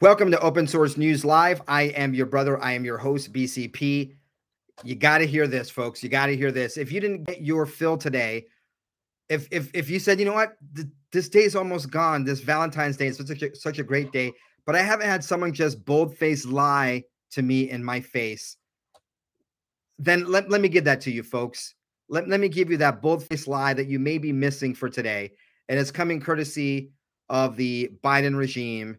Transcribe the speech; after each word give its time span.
Welcome 0.00 0.30
to 0.30 0.38
Open 0.38 0.68
Source 0.68 0.96
News 0.96 1.24
Live. 1.24 1.60
I 1.66 1.82
am 1.82 2.14
your 2.14 2.26
brother. 2.26 2.62
I 2.62 2.70
am 2.70 2.84
your 2.84 2.98
host, 2.98 3.32
BCP. 3.32 4.14
You 4.84 4.94
got 4.94 5.18
to 5.18 5.26
hear 5.26 5.48
this, 5.48 5.70
folks. 5.70 6.04
You 6.04 6.08
got 6.08 6.26
to 6.26 6.36
hear 6.36 6.52
this. 6.52 6.76
If 6.76 6.92
you 6.92 7.00
didn't 7.00 7.24
get 7.24 7.42
your 7.42 7.66
fill 7.66 7.96
today, 7.96 8.46
if 9.28 9.48
if 9.50 9.74
if 9.74 9.90
you 9.90 9.98
said, 9.98 10.20
you 10.20 10.24
know 10.24 10.34
what, 10.34 10.52
th- 10.76 10.86
this 11.10 11.28
day 11.28 11.42
is 11.42 11.56
almost 11.56 11.90
gone. 11.90 12.22
This 12.22 12.38
Valentine's 12.38 12.96
Day 12.96 13.08
is 13.08 13.16
such 13.16 13.42
a, 13.42 13.56
such 13.56 13.80
a 13.80 13.82
great 13.82 14.12
day, 14.12 14.32
but 14.66 14.76
I 14.76 14.82
haven't 14.82 15.08
had 15.08 15.24
someone 15.24 15.52
just 15.52 15.84
bold 15.84 16.16
faced 16.16 16.46
lie 16.46 17.02
to 17.32 17.42
me 17.42 17.68
in 17.68 17.82
my 17.82 18.00
face. 18.00 18.56
Then 19.98 20.30
let, 20.30 20.48
let 20.48 20.60
me 20.60 20.68
give 20.68 20.84
that 20.84 21.00
to 21.02 21.10
you, 21.10 21.24
folks. 21.24 21.74
Let, 22.08 22.28
let 22.28 22.38
me 22.38 22.48
give 22.48 22.70
you 22.70 22.76
that 22.76 23.02
bold 23.02 23.24
faced 23.24 23.48
lie 23.48 23.74
that 23.74 23.88
you 23.88 23.98
may 23.98 24.18
be 24.18 24.32
missing 24.32 24.76
for 24.76 24.88
today. 24.88 25.32
And 25.68 25.76
it's 25.76 25.90
coming 25.90 26.20
courtesy 26.20 26.92
of 27.28 27.56
the 27.56 27.90
Biden 28.04 28.36
regime 28.36 28.98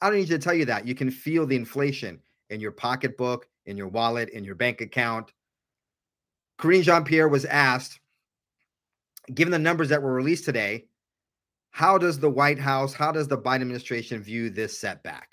I 0.00 0.10
don't 0.10 0.18
need 0.18 0.28
to 0.28 0.38
tell 0.38 0.54
you 0.54 0.66
that. 0.66 0.86
You 0.86 0.94
can 0.94 1.10
feel 1.10 1.46
the 1.46 1.56
inflation 1.56 2.20
in 2.50 2.60
your 2.60 2.72
pocketbook, 2.72 3.48
in 3.64 3.76
your 3.76 3.88
wallet, 3.88 4.28
in 4.30 4.44
your 4.44 4.54
bank 4.54 4.80
account. 4.80 5.32
Karine 6.58 6.82
Jean 6.82 7.04
Pierre 7.04 7.28
was 7.28 7.44
asked, 7.44 8.00
given 9.34 9.50
the 9.50 9.58
numbers 9.58 9.88
that 9.88 10.02
were 10.02 10.12
released 10.12 10.44
today, 10.44 10.86
how 11.70 11.98
does 11.98 12.18
the 12.18 12.30
White 12.30 12.58
House, 12.58 12.94
how 12.94 13.12
does 13.12 13.28
the 13.28 13.36
Biden 13.36 13.62
administration 13.62 14.22
view 14.22 14.48
this 14.48 14.78
setback? 14.78 15.28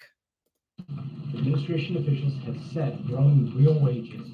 Administration 1.34 1.98
officials 1.98 2.34
have 2.46 2.58
said 2.74 3.06
growing 3.08 3.54
real 3.56 3.80
wages 3.80 4.28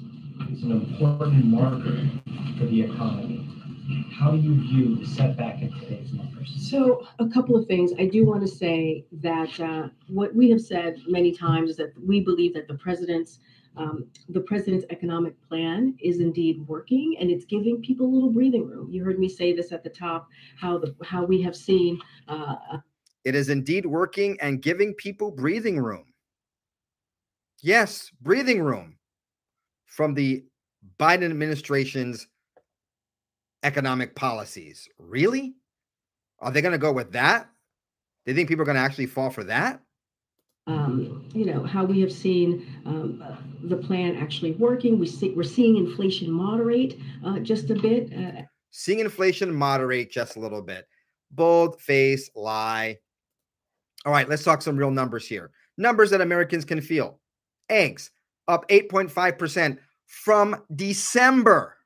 is 0.50 0.62
an 0.62 0.72
important 0.72 1.44
marker 1.44 2.08
for 2.58 2.66
the 2.66 2.82
economy. 2.82 3.48
How 4.12 4.32
do 4.32 4.38
you 4.38 4.54
view 4.54 4.96
the 4.96 5.06
setback 5.06 5.62
in 5.62 5.72
today's 5.72 6.12
numbers? 6.12 6.54
So, 6.70 7.06
a 7.18 7.28
couple 7.28 7.56
of 7.56 7.66
things. 7.66 7.92
I 7.98 8.06
do 8.06 8.24
want 8.24 8.42
to 8.42 8.48
say 8.48 9.06
that 9.12 9.58
uh, 9.60 9.88
what 10.08 10.34
we 10.34 10.50
have 10.50 10.60
said 10.60 10.98
many 11.06 11.32
times 11.32 11.70
is 11.70 11.76
that 11.76 11.92
we 12.06 12.20
believe 12.20 12.54
that 12.54 12.68
the 12.68 12.74
president's 12.74 13.38
um, 13.76 14.06
the 14.28 14.40
president's 14.40 14.84
economic 14.90 15.40
plan 15.48 15.96
is 16.02 16.20
indeed 16.20 16.66
working, 16.66 17.16
and 17.20 17.30
it's 17.30 17.44
giving 17.44 17.80
people 17.80 18.06
a 18.06 18.12
little 18.12 18.30
breathing 18.30 18.66
room. 18.66 18.90
You 18.90 19.04
heard 19.04 19.18
me 19.18 19.28
say 19.28 19.54
this 19.54 19.72
at 19.72 19.84
the 19.84 19.90
top. 19.90 20.28
How 20.58 20.78
the 20.78 20.94
how 21.04 21.24
we 21.24 21.40
have 21.42 21.56
seen. 21.56 22.00
Uh, 22.28 22.56
it 23.24 23.34
is 23.34 23.48
indeed 23.48 23.86
working 23.86 24.38
and 24.40 24.60
giving 24.62 24.94
people 24.94 25.30
breathing 25.30 25.78
room. 25.78 26.04
Yes, 27.62 28.10
breathing 28.20 28.62
room 28.62 28.96
from 29.86 30.14
the 30.14 30.44
Biden 30.98 31.30
administration's 31.30 32.26
economic 33.62 34.14
policies. 34.14 34.88
Really? 34.98 35.54
Are 36.38 36.50
they 36.50 36.62
going 36.62 36.72
to 36.72 36.78
go 36.78 36.92
with 36.92 37.12
that? 37.12 37.50
Do 38.24 38.32
you 38.32 38.36
think 38.36 38.48
people 38.48 38.62
are 38.62 38.66
going 38.66 38.76
to 38.76 38.82
actually 38.82 39.06
fall 39.06 39.30
for 39.30 39.44
that? 39.44 39.80
Um, 40.66 41.28
you 41.34 41.46
know 41.46 41.64
how 41.64 41.84
we 41.84 42.00
have 42.00 42.12
seen 42.12 42.66
um, 42.86 43.24
uh, 43.26 43.36
the 43.64 43.76
plan 43.76 44.16
actually 44.16 44.52
working. 44.52 44.98
We 44.98 45.06
see 45.06 45.30
we're 45.30 45.42
seeing 45.42 45.76
inflation 45.76 46.30
moderate 46.30 46.98
uh, 47.24 47.40
just 47.40 47.70
a 47.70 47.74
bit. 47.74 48.12
Uh, 48.12 48.42
seeing 48.70 49.00
inflation 49.00 49.52
moderate 49.54 50.12
just 50.12 50.36
a 50.36 50.40
little 50.40 50.62
bit. 50.62 50.86
Bold 51.30 51.80
face 51.80 52.30
lie. 52.34 52.98
All 54.04 54.12
right, 54.12 54.28
let's 54.28 54.44
talk 54.44 54.62
some 54.62 54.76
real 54.76 54.90
numbers 54.90 55.26
here. 55.26 55.50
Numbers 55.76 56.10
that 56.10 56.20
Americans 56.20 56.64
can 56.64 56.80
feel. 56.80 57.20
Eggs 57.68 58.10
up 58.48 58.68
8.5% 58.68 59.78
from 60.06 60.62
December. 60.74 61.76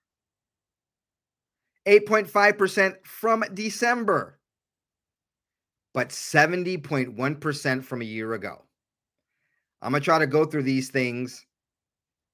8.5% 1.86 2.94
from 3.04 3.44
December, 3.52 4.38
but 5.92 6.08
70.1% 6.08 7.84
from 7.84 8.02
a 8.02 8.04
year 8.04 8.34
ago. 8.34 8.62
I'm 9.82 9.92
going 9.92 10.00
to 10.00 10.04
try 10.04 10.18
to 10.18 10.26
go 10.26 10.44
through 10.44 10.62
these 10.62 10.90
things 10.90 11.46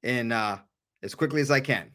in 0.03 0.31
uh, 0.33 0.59
as 1.03 1.15
quickly 1.15 1.41
as 1.41 1.51
I 1.51 1.61
can. 1.61 1.91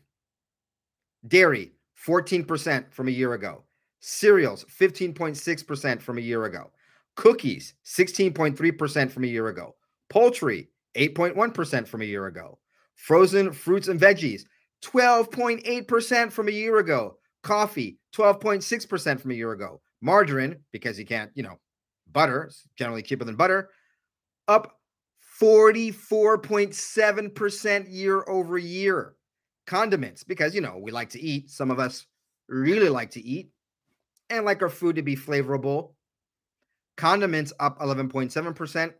Dairy, 1.28 1.72
14% 2.06 2.92
from 2.92 3.08
a 3.08 3.12
year 3.12 3.34
ago. 3.34 3.64
Cereals, 4.02 4.66
15.6% 4.66 6.02
from 6.02 6.18
a 6.18 6.22
year 6.22 6.46
ago. 6.46 6.72
Cookies, 7.16 7.74
16.3% 7.86 9.12
from 9.12 9.24
a 9.24 9.28
year 9.28 9.48
ago. 9.48 9.76
Poultry, 10.10 10.70
8.1% 10.96 11.88
from 11.88 12.02
a 12.02 12.06
year 12.06 12.28
ago. 12.28 12.60
Frozen 12.96 13.52
fruits 13.52 13.88
and 13.88 14.00
veggies, 14.00 14.44
12.8% 14.84 16.32
from 16.32 16.48
a 16.48 16.52
year 16.52 16.78
ago. 16.78 17.18
Coffee, 17.46 17.98
12.6% 18.16 19.20
from 19.20 19.30
a 19.30 19.36
year 19.36 19.52
ago. 19.52 19.80
Margarine, 20.02 20.56
because 20.72 20.98
you 20.98 21.06
can't, 21.06 21.30
you 21.36 21.44
know, 21.44 21.60
butter, 22.12 22.50
generally 22.76 23.04
cheaper 23.04 23.24
than 23.24 23.36
butter, 23.36 23.70
up 24.48 24.80
44.7% 25.40 27.86
year 27.88 28.26
over 28.28 28.58
year. 28.58 29.14
Condiments, 29.68 30.24
because, 30.24 30.56
you 30.56 30.62
know, 30.62 30.80
we 30.82 30.92
like 30.92 31.10
to 31.10 31.22
eat. 31.22 31.52
Some 31.52 31.70
of 31.70 31.78
us 31.78 32.08
really 32.50 32.90
like 32.90 33.12
to 33.12 33.24
eat 33.24 33.52
and 34.32 34.44
like 34.44 34.64
our 34.64 34.70
food 34.70 34.96
to 34.96 35.04
be 35.04 35.16
flavorful. 35.16 35.94
Condiments 36.98 37.54
up 37.60 37.80
11.7%. 37.80 38.92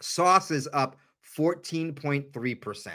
Sauces 0.00 0.68
up 0.72 0.96
14.3%. 1.36 2.90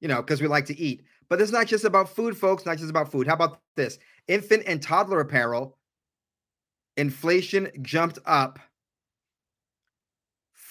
You 0.00 0.08
know, 0.08 0.20
because 0.20 0.42
we 0.42 0.48
like 0.48 0.66
to 0.66 0.78
eat. 0.78 1.04
But 1.28 1.40
it's 1.40 1.52
not 1.52 1.66
just 1.66 1.84
about 1.84 2.08
food, 2.08 2.36
folks, 2.36 2.66
not 2.66 2.78
just 2.78 2.90
about 2.90 3.10
food. 3.10 3.26
How 3.26 3.34
about 3.34 3.60
this? 3.76 3.98
Infant 4.28 4.62
and 4.66 4.82
toddler 4.82 5.20
apparel, 5.20 5.78
inflation 6.96 7.70
jumped 7.82 8.18
up 8.26 8.58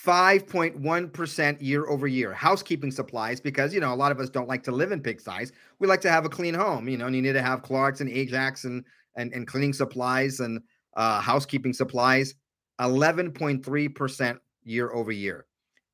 5.1% 0.06 1.62
year 1.62 1.88
over 1.88 2.08
year. 2.08 2.34
Housekeeping 2.34 2.92
supplies, 2.92 3.40
because, 3.40 3.74
you 3.74 3.80
know, 3.80 3.94
a 3.94 3.96
lot 3.96 4.12
of 4.12 4.19
us 4.19 4.30
don't 4.30 4.50
like 4.50 4.63
to 4.63 4.72
live 4.72 4.92
in 4.92 5.02
pigsties. 5.02 5.52
We 5.80 5.88
like 5.88 6.02
to 6.02 6.12
have 6.12 6.25
a 6.25 6.30
clean 6.30 6.53
home, 6.53 6.90
you 6.90 6.97
know, 6.97 7.06
and 7.06 7.16
you 7.16 7.22
need 7.22 7.34
to 7.34 7.42
have 7.42 7.62
Clorox 7.62 8.02
and 8.02 8.09
Ajax 8.09 8.66
and, 8.66 8.84
and, 9.16 9.31
and 9.34 9.47
cleaning 9.47 9.72
supplies 9.72 10.42
and 10.42 10.62
uh, 10.97 11.22
housekeeping 11.22 11.72
supplies, 11.72 12.36
11.3% 12.81 14.38
year 14.63 14.92
over 14.92 15.12
year. 15.12 15.46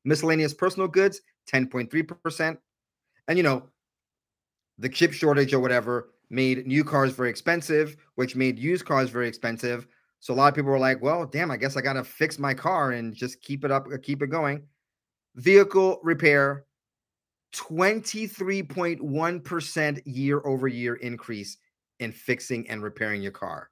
Miscellaneous 0.06 0.56
personal 0.56 0.88
goods, 0.88 1.22
10.3%. 1.52 2.58
And, 3.28 3.38
you 3.38 3.44
know, 3.44 3.70
the 4.80 4.90
chip 4.90 5.14
shortage 5.14 5.54
or 5.54 5.60
whatever 5.60 6.10
made 6.30 6.66
new 6.66 6.84
cars 6.84 7.14
very 7.14 7.30
expensive, 7.30 7.96
which 8.16 8.36
made 8.36 8.58
used 8.58 8.86
cars 8.86 9.10
very 9.10 9.28
expensive. 9.28 9.86
So 10.20 10.34
a 10.34 10.36
lot 10.36 10.48
of 10.48 10.56
people 10.56 10.72
were 10.72 10.80
like, 10.80 11.00
well, 11.02 11.26
damn, 11.26 11.52
I 11.52 11.58
guess 11.58 11.78
I 11.78 11.82
got 11.82 11.94
to 11.94 12.04
fix 12.04 12.40
my 12.40 12.54
car 12.54 12.92
and 12.92 13.14
just 13.14 13.42
keep 13.42 13.66
it 13.66 13.72
up, 13.72 13.88
uh, 13.94 13.98
keep 14.02 14.22
it 14.22 14.28
going. 14.28 14.64
Vehicle 15.36 16.00
repair, 16.04 16.66
23.1% 17.56 20.02
year 20.06 20.42
over 20.46 20.68
year 20.68 20.96
increase 20.96 21.58
in 22.00 22.12
fixing 22.12 22.70
and 22.70 22.84
repairing 22.84 23.22
your 23.22 23.32
car. 23.32 23.70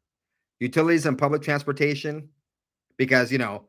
Utilities 0.59 1.05
and 1.05 1.17
public 1.17 1.41
transportation, 1.41 2.29
because, 2.97 3.31
you 3.31 3.37
know, 3.37 3.67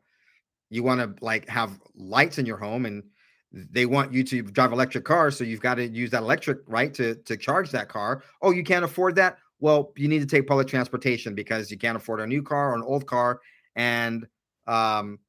you 0.69 0.83
want 0.83 0.99
to 0.99 1.23
like 1.23 1.47
have 1.49 1.79
lights 1.95 2.37
in 2.37 2.45
your 2.45 2.57
home 2.57 2.85
and 2.85 3.03
they 3.51 3.85
want 3.85 4.11
you 4.11 4.23
to 4.23 4.41
drive 4.41 4.73
electric 4.73 5.05
cars, 5.05 5.37
so 5.37 5.43
you've 5.43 5.61
got 5.61 5.75
to 5.75 5.87
use 5.87 6.11
that 6.11 6.21
electric 6.21 6.59
right 6.67 6.93
to 6.93 7.15
to 7.15 7.37
charge 7.37 7.71
that 7.71 7.89
car. 7.89 8.23
Oh, 8.41 8.51
you 8.51 8.63
can't 8.63 8.85
afford 8.85 9.15
that? 9.15 9.37
Well, 9.59 9.93
you 9.95 10.07
need 10.07 10.19
to 10.19 10.27
take 10.27 10.47
public 10.47 10.67
transportation 10.67 11.33
because 11.33 11.71
you 11.71 11.77
can't 11.77 11.97
afford 11.97 12.19
a 12.19 12.27
new 12.27 12.43
car 12.43 12.71
or 12.71 12.75
an 12.75 12.83
old 12.83 13.07
car. 13.07 13.41
And 13.75 14.27
um, 14.67 15.19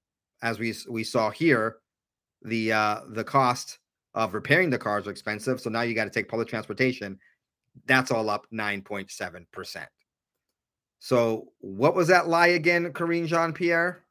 as 0.43 0.58
we 0.58 0.75
we 0.88 1.05
saw 1.05 1.31
here, 1.31 1.76
the 2.43 2.73
uh, 2.73 3.00
the 3.11 3.25
cost 3.25 3.79
of 4.14 4.35
repairing 4.35 4.70
the 4.70 4.79
cars 4.79 5.06
are 5.06 5.11
expensive. 5.11 5.61
So 5.61 5.70
now 5.70 5.82
you 5.82 5.94
got 5.94 6.05
to 6.05 6.11
take 6.11 6.29
public 6.29 6.49
transportation. 6.49 7.19
That's 7.87 8.11
all 8.11 8.29
up 8.29 8.46
9.7%. 8.52 9.87
So 10.99 11.52
what 11.61 11.94
was 11.94 12.08
that 12.08 12.26
lie 12.26 12.49
again, 12.49 12.93
Karine 12.93 13.26
Jean 13.26 13.52
Pierre? 13.52 14.02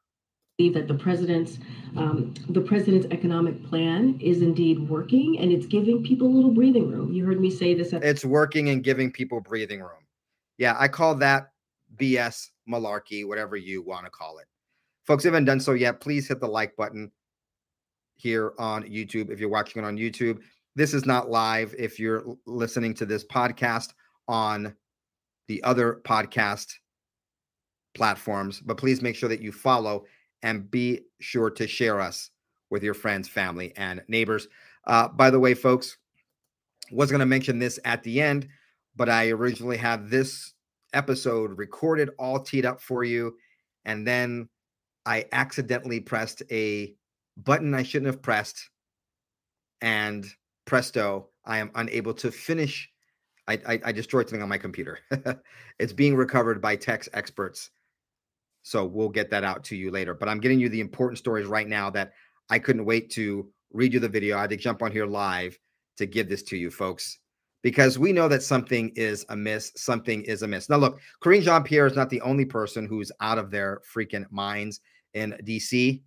That 0.58 0.88
the 0.88 0.94
president's 0.94 1.58
um, 1.96 2.34
the 2.48 2.60
president's 2.60 3.06
economic 3.12 3.64
plan 3.64 4.18
is 4.20 4.42
indeed 4.42 4.88
working 4.88 5.38
and 5.38 5.52
it's 5.52 5.66
giving 5.66 6.02
people 6.02 6.26
a 6.26 6.34
little 6.34 6.50
breathing 6.50 6.90
room. 6.90 7.12
You 7.12 7.24
heard 7.24 7.40
me 7.40 7.48
say 7.48 7.74
this. 7.74 7.92
At- 7.92 8.02
it's 8.02 8.24
working 8.24 8.68
and 8.70 8.82
giving 8.82 9.12
people 9.12 9.40
breathing 9.40 9.80
room. 9.80 10.04
Yeah, 10.58 10.74
I 10.76 10.88
call 10.88 11.14
that 11.16 11.50
BS 11.96 12.48
malarkey, 12.68 13.24
whatever 13.24 13.56
you 13.56 13.82
want 13.82 14.04
to 14.06 14.10
call 14.10 14.38
it. 14.38 14.46
Folks, 15.06 15.22
haven't 15.22 15.44
done 15.44 15.60
so 15.60 15.74
yet, 15.74 16.00
please 16.00 16.26
hit 16.26 16.40
the 16.40 16.48
like 16.48 16.74
button 16.74 17.12
here 18.16 18.52
on 18.58 18.82
YouTube. 18.82 19.30
If 19.30 19.38
you're 19.38 19.48
watching 19.48 19.80
it 19.80 19.86
on 19.86 19.96
YouTube, 19.96 20.40
this 20.74 20.92
is 20.92 21.06
not 21.06 21.30
live. 21.30 21.72
If 21.78 22.00
you're 22.00 22.24
listening 22.46 22.94
to 22.94 23.06
this 23.06 23.24
podcast 23.24 23.92
on 24.26 24.74
the 25.46 25.62
other 25.62 26.00
podcast 26.04 26.66
platforms, 27.94 28.60
but 28.60 28.76
please 28.76 29.00
make 29.00 29.14
sure 29.14 29.28
that 29.28 29.40
you 29.40 29.52
follow 29.52 30.04
and 30.42 30.70
be 30.70 31.00
sure 31.20 31.50
to 31.50 31.66
share 31.66 32.00
us 32.00 32.30
with 32.70 32.82
your 32.82 32.94
friends, 32.94 33.28
family, 33.28 33.72
and 33.76 34.02
neighbors. 34.08 34.48
Uh, 34.86 35.08
by 35.08 35.30
the 35.30 35.40
way, 35.40 35.54
folks, 35.54 35.98
was 36.90 37.10
going 37.10 37.20
to 37.20 37.26
mention 37.26 37.58
this 37.58 37.78
at 37.84 38.02
the 38.02 38.20
end, 38.20 38.48
but 38.96 39.08
I 39.08 39.30
originally 39.30 39.76
had 39.76 40.08
this 40.08 40.54
episode 40.92 41.58
recorded, 41.58 42.10
all 42.18 42.40
teed 42.40 42.64
up 42.64 42.80
for 42.80 43.04
you, 43.04 43.36
and 43.84 44.06
then 44.06 44.48
I 45.04 45.26
accidentally 45.32 46.00
pressed 46.00 46.42
a 46.50 46.94
button 47.36 47.74
I 47.74 47.82
shouldn't 47.82 48.12
have 48.12 48.22
pressed, 48.22 48.70
and 49.80 50.26
presto, 50.64 51.28
I 51.44 51.58
am 51.58 51.70
unable 51.74 52.14
to 52.14 52.30
finish. 52.30 52.90
I, 53.46 53.58
I, 53.66 53.80
I 53.86 53.92
destroyed 53.92 54.28
something 54.28 54.42
on 54.42 54.48
my 54.48 54.58
computer. 54.58 54.98
it's 55.78 55.92
being 55.92 56.14
recovered 56.14 56.60
by 56.60 56.76
tech 56.76 57.06
experts 57.14 57.70
so 58.68 58.84
we'll 58.84 59.08
get 59.08 59.30
that 59.30 59.44
out 59.44 59.64
to 59.64 59.76
you 59.76 59.90
later. 59.90 60.12
But 60.12 60.28
I'm 60.28 60.40
getting 60.40 60.60
you 60.60 60.68
the 60.68 60.82
important 60.82 61.16
stories 61.16 61.46
right 61.46 61.66
now 61.66 61.88
that 61.88 62.12
I 62.50 62.58
couldn't 62.58 62.84
wait 62.84 63.10
to 63.12 63.48
read 63.72 63.94
you 63.94 63.98
the 63.98 64.10
video. 64.10 64.36
I 64.36 64.42
had 64.42 64.50
to 64.50 64.58
jump 64.58 64.82
on 64.82 64.92
here 64.92 65.06
live 65.06 65.58
to 65.96 66.04
give 66.04 66.28
this 66.28 66.42
to 66.42 66.56
you, 66.58 66.70
folks, 66.70 67.18
because 67.62 67.98
we 67.98 68.12
know 68.12 68.28
that 68.28 68.42
something 68.42 68.92
is 68.94 69.24
amiss. 69.30 69.72
Something 69.76 70.22
is 70.24 70.42
amiss. 70.42 70.68
Now, 70.68 70.76
look, 70.76 71.00
Karine 71.22 71.40
Jean 71.40 71.62
Pierre 71.62 71.86
is 71.86 71.96
not 71.96 72.10
the 72.10 72.20
only 72.20 72.44
person 72.44 72.84
who's 72.84 73.10
out 73.20 73.38
of 73.38 73.50
their 73.50 73.80
freaking 73.90 74.30
minds 74.30 74.80
in 75.14 75.34
DC. 75.44 76.02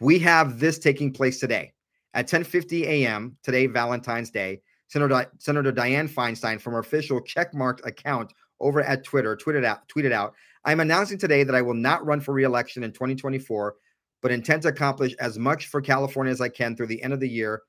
We 0.00 0.18
have 0.20 0.58
this 0.58 0.78
taking 0.78 1.12
place 1.12 1.38
today 1.38 1.74
at 2.14 2.28
10:50 2.28 2.84
a.m. 2.84 3.36
today, 3.42 3.66
Valentine's 3.66 4.30
Day. 4.30 4.62
Senator, 4.88 5.26
Senator 5.38 5.72
Dianne 5.72 6.08
Feinstein 6.08 6.60
from 6.60 6.72
her 6.74 6.78
official 6.78 7.20
checkmarked 7.20 7.84
account 7.84 8.32
over 8.60 8.80
at 8.82 9.04
Twitter 9.04 9.36
tweeted 9.36 9.64
out 9.64 9.88
tweeted 9.88 10.12
out 10.12 10.34
I'm 10.66 10.80
announcing 10.80 11.16
today 11.16 11.44
that 11.44 11.54
I 11.54 11.62
will 11.62 11.74
not 11.74 12.04
run 12.04 12.20
for 12.20 12.34
reelection 12.34 12.82
in 12.82 12.90
2024, 12.90 13.76
but 14.20 14.32
intend 14.32 14.62
to 14.62 14.68
accomplish 14.68 15.14
as 15.20 15.38
much 15.38 15.68
for 15.68 15.80
California 15.80 16.32
as 16.32 16.40
I 16.40 16.48
can 16.48 16.74
through 16.74 16.88
the 16.88 17.02
end 17.02 17.12
of 17.12 17.20
the 17.20 17.28
year 17.28 17.62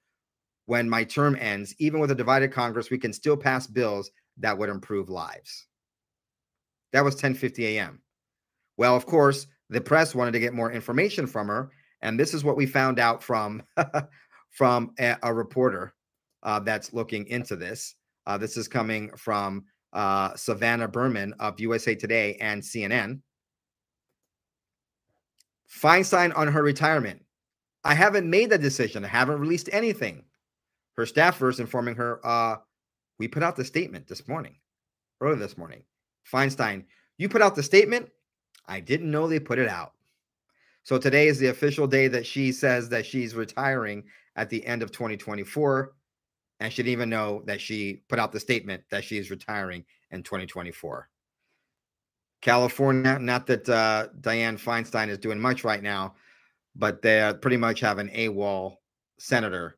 when 0.65 0.89
my 0.89 1.03
term 1.03 1.37
ends. 1.39 1.75
Even 1.77 1.99
with 1.99 2.09
a 2.09 2.15
divided 2.15 2.51
Congress, 2.51 2.89
we 2.89 2.97
can 2.97 3.13
still 3.13 3.37
pass 3.37 3.67
bills 3.67 4.09
that 4.37 4.57
would 4.57 4.69
improve 4.69 5.09
lives. 5.09 5.67
That 6.91 7.03
was 7.03 7.15
10:50 7.15 7.59
a.m. 7.75 8.01
Well, 8.77 8.95
of 8.95 9.05
course, 9.05 9.45
the 9.69 9.79
press 9.79 10.15
wanted 10.15 10.31
to 10.31 10.39
get 10.39 10.53
more 10.53 10.71
information 10.71 11.27
from 11.27 11.47
her, 11.49 11.69
and 12.01 12.19
this 12.19 12.33
is 12.33 12.43
what 12.43 12.57
we 12.57 12.65
found 12.65 12.97
out 12.97 13.21
from 13.21 13.61
from 14.49 14.91
a, 14.99 15.17
a 15.21 15.31
reporter 15.31 15.93
uh, 16.41 16.59
that's 16.61 16.93
looking 16.93 17.27
into 17.27 17.55
this. 17.55 17.93
Uh, 18.25 18.39
this 18.39 18.57
is 18.57 18.67
coming 18.67 19.11
from 19.15 19.65
uh, 19.93 20.35
Savannah 20.35 20.87
Behrmann 20.87 21.33
of 21.39 21.59
USA 21.59 21.95
Today 21.95 22.37
and 22.39 22.61
CNN. 22.61 23.21
Feinstein 25.69 26.35
on 26.35 26.47
her 26.47 26.63
retirement. 26.63 27.23
I 27.83 27.93
haven't 27.93 28.29
made 28.29 28.49
that 28.49 28.61
decision. 28.61 29.05
I 29.05 29.09
haven't 29.09 29.39
released 29.39 29.69
anything. 29.71 30.23
Her 30.95 31.05
staffers 31.05 31.59
informing 31.59 31.95
her, 31.95 32.25
uh, 32.25 32.57
we 33.19 33.27
put 33.27 33.43
out 33.43 33.55
the 33.55 33.65
statement 33.65 34.07
this 34.07 34.27
morning, 34.27 34.55
early 35.21 35.37
this 35.37 35.57
morning. 35.57 35.83
Feinstein, 36.31 36.85
you 37.17 37.29
put 37.29 37.41
out 37.41 37.55
the 37.55 37.63
statement. 37.63 38.09
I 38.67 38.79
didn't 38.79 39.11
know 39.11 39.27
they 39.27 39.39
put 39.39 39.59
it 39.59 39.69
out. 39.69 39.93
So 40.83 40.97
today 40.97 41.27
is 41.27 41.37
the 41.37 41.47
official 41.47 41.87
day 41.87 42.07
that 42.07 42.25
she 42.25 42.51
says 42.51 42.89
that 42.89 43.05
she's 43.05 43.35
retiring 43.35 44.03
at 44.35 44.49
the 44.49 44.65
end 44.65 44.81
of 44.81 44.91
2024 44.91 45.93
and 46.59 46.71
she 46.71 46.83
didn't 46.83 46.93
even 46.93 47.09
know 47.09 47.43
that 47.45 47.61
she 47.61 48.01
put 48.09 48.19
out 48.19 48.31
the 48.31 48.39
statement 48.39 48.83
that 48.89 49.03
she 49.03 49.17
is 49.17 49.29
retiring 49.29 49.85
in 50.11 50.23
2024. 50.23 51.09
California, 52.41 53.17
not 53.19 53.47
that 53.47 53.67
uh, 53.67 54.07
Dianne 54.21 54.59
Feinstein 54.59 55.09
is 55.09 55.17
doing 55.17 55.39
much 55.39 55.63
right 55.63 55.81
now, 55.81 56.15
but 56.75 57.01
they 57.01 57.33
pretty 57.41 57.57
much 57.57 57.79
have 57.79 57.97
an 57.97 58.09
AWOL 58.09 58.75
senator. 59.19 59.77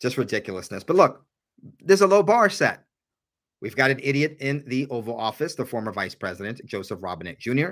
Just 0.00 0.18
ridiculousness. 0.18 0.84
But 0.84 0.96
look, 0.96 1.24
there's 1.80 2.02
a 2.02 2.06
low 2.06 2.22
bar 2.22 2.50
set. 2.50 2.84
We've 3.62 3.76
got 3.76 3.90
an 3.90 4.00
idiot 4.02 4.36
in 4.40 4.62
the 4.66 4.86
Oval 4.88 5.16
Office, 5.16 5.54
the 5.54 5.64
former 5.64 5.92
Vice 5.92 6.14
President, 6.14 6.60
Joseph 6.66 6.98
Robinette 7.00 7.38
Jr. 7.38 7.70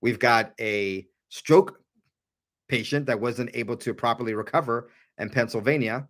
We've 0.00 0.18
got 0.18 0.52
a 0.60 1.06
stroke 1.28 1.80
patient 2.68 3.06
that 3.06 3.20
wasn't 3.20 3.50
able 3.54 3.76
to 3.78 3.94
properly 3.94 4.34
recover 4.34 4.90
in 5.18 5.30
Pennsylvania 5.30 6.06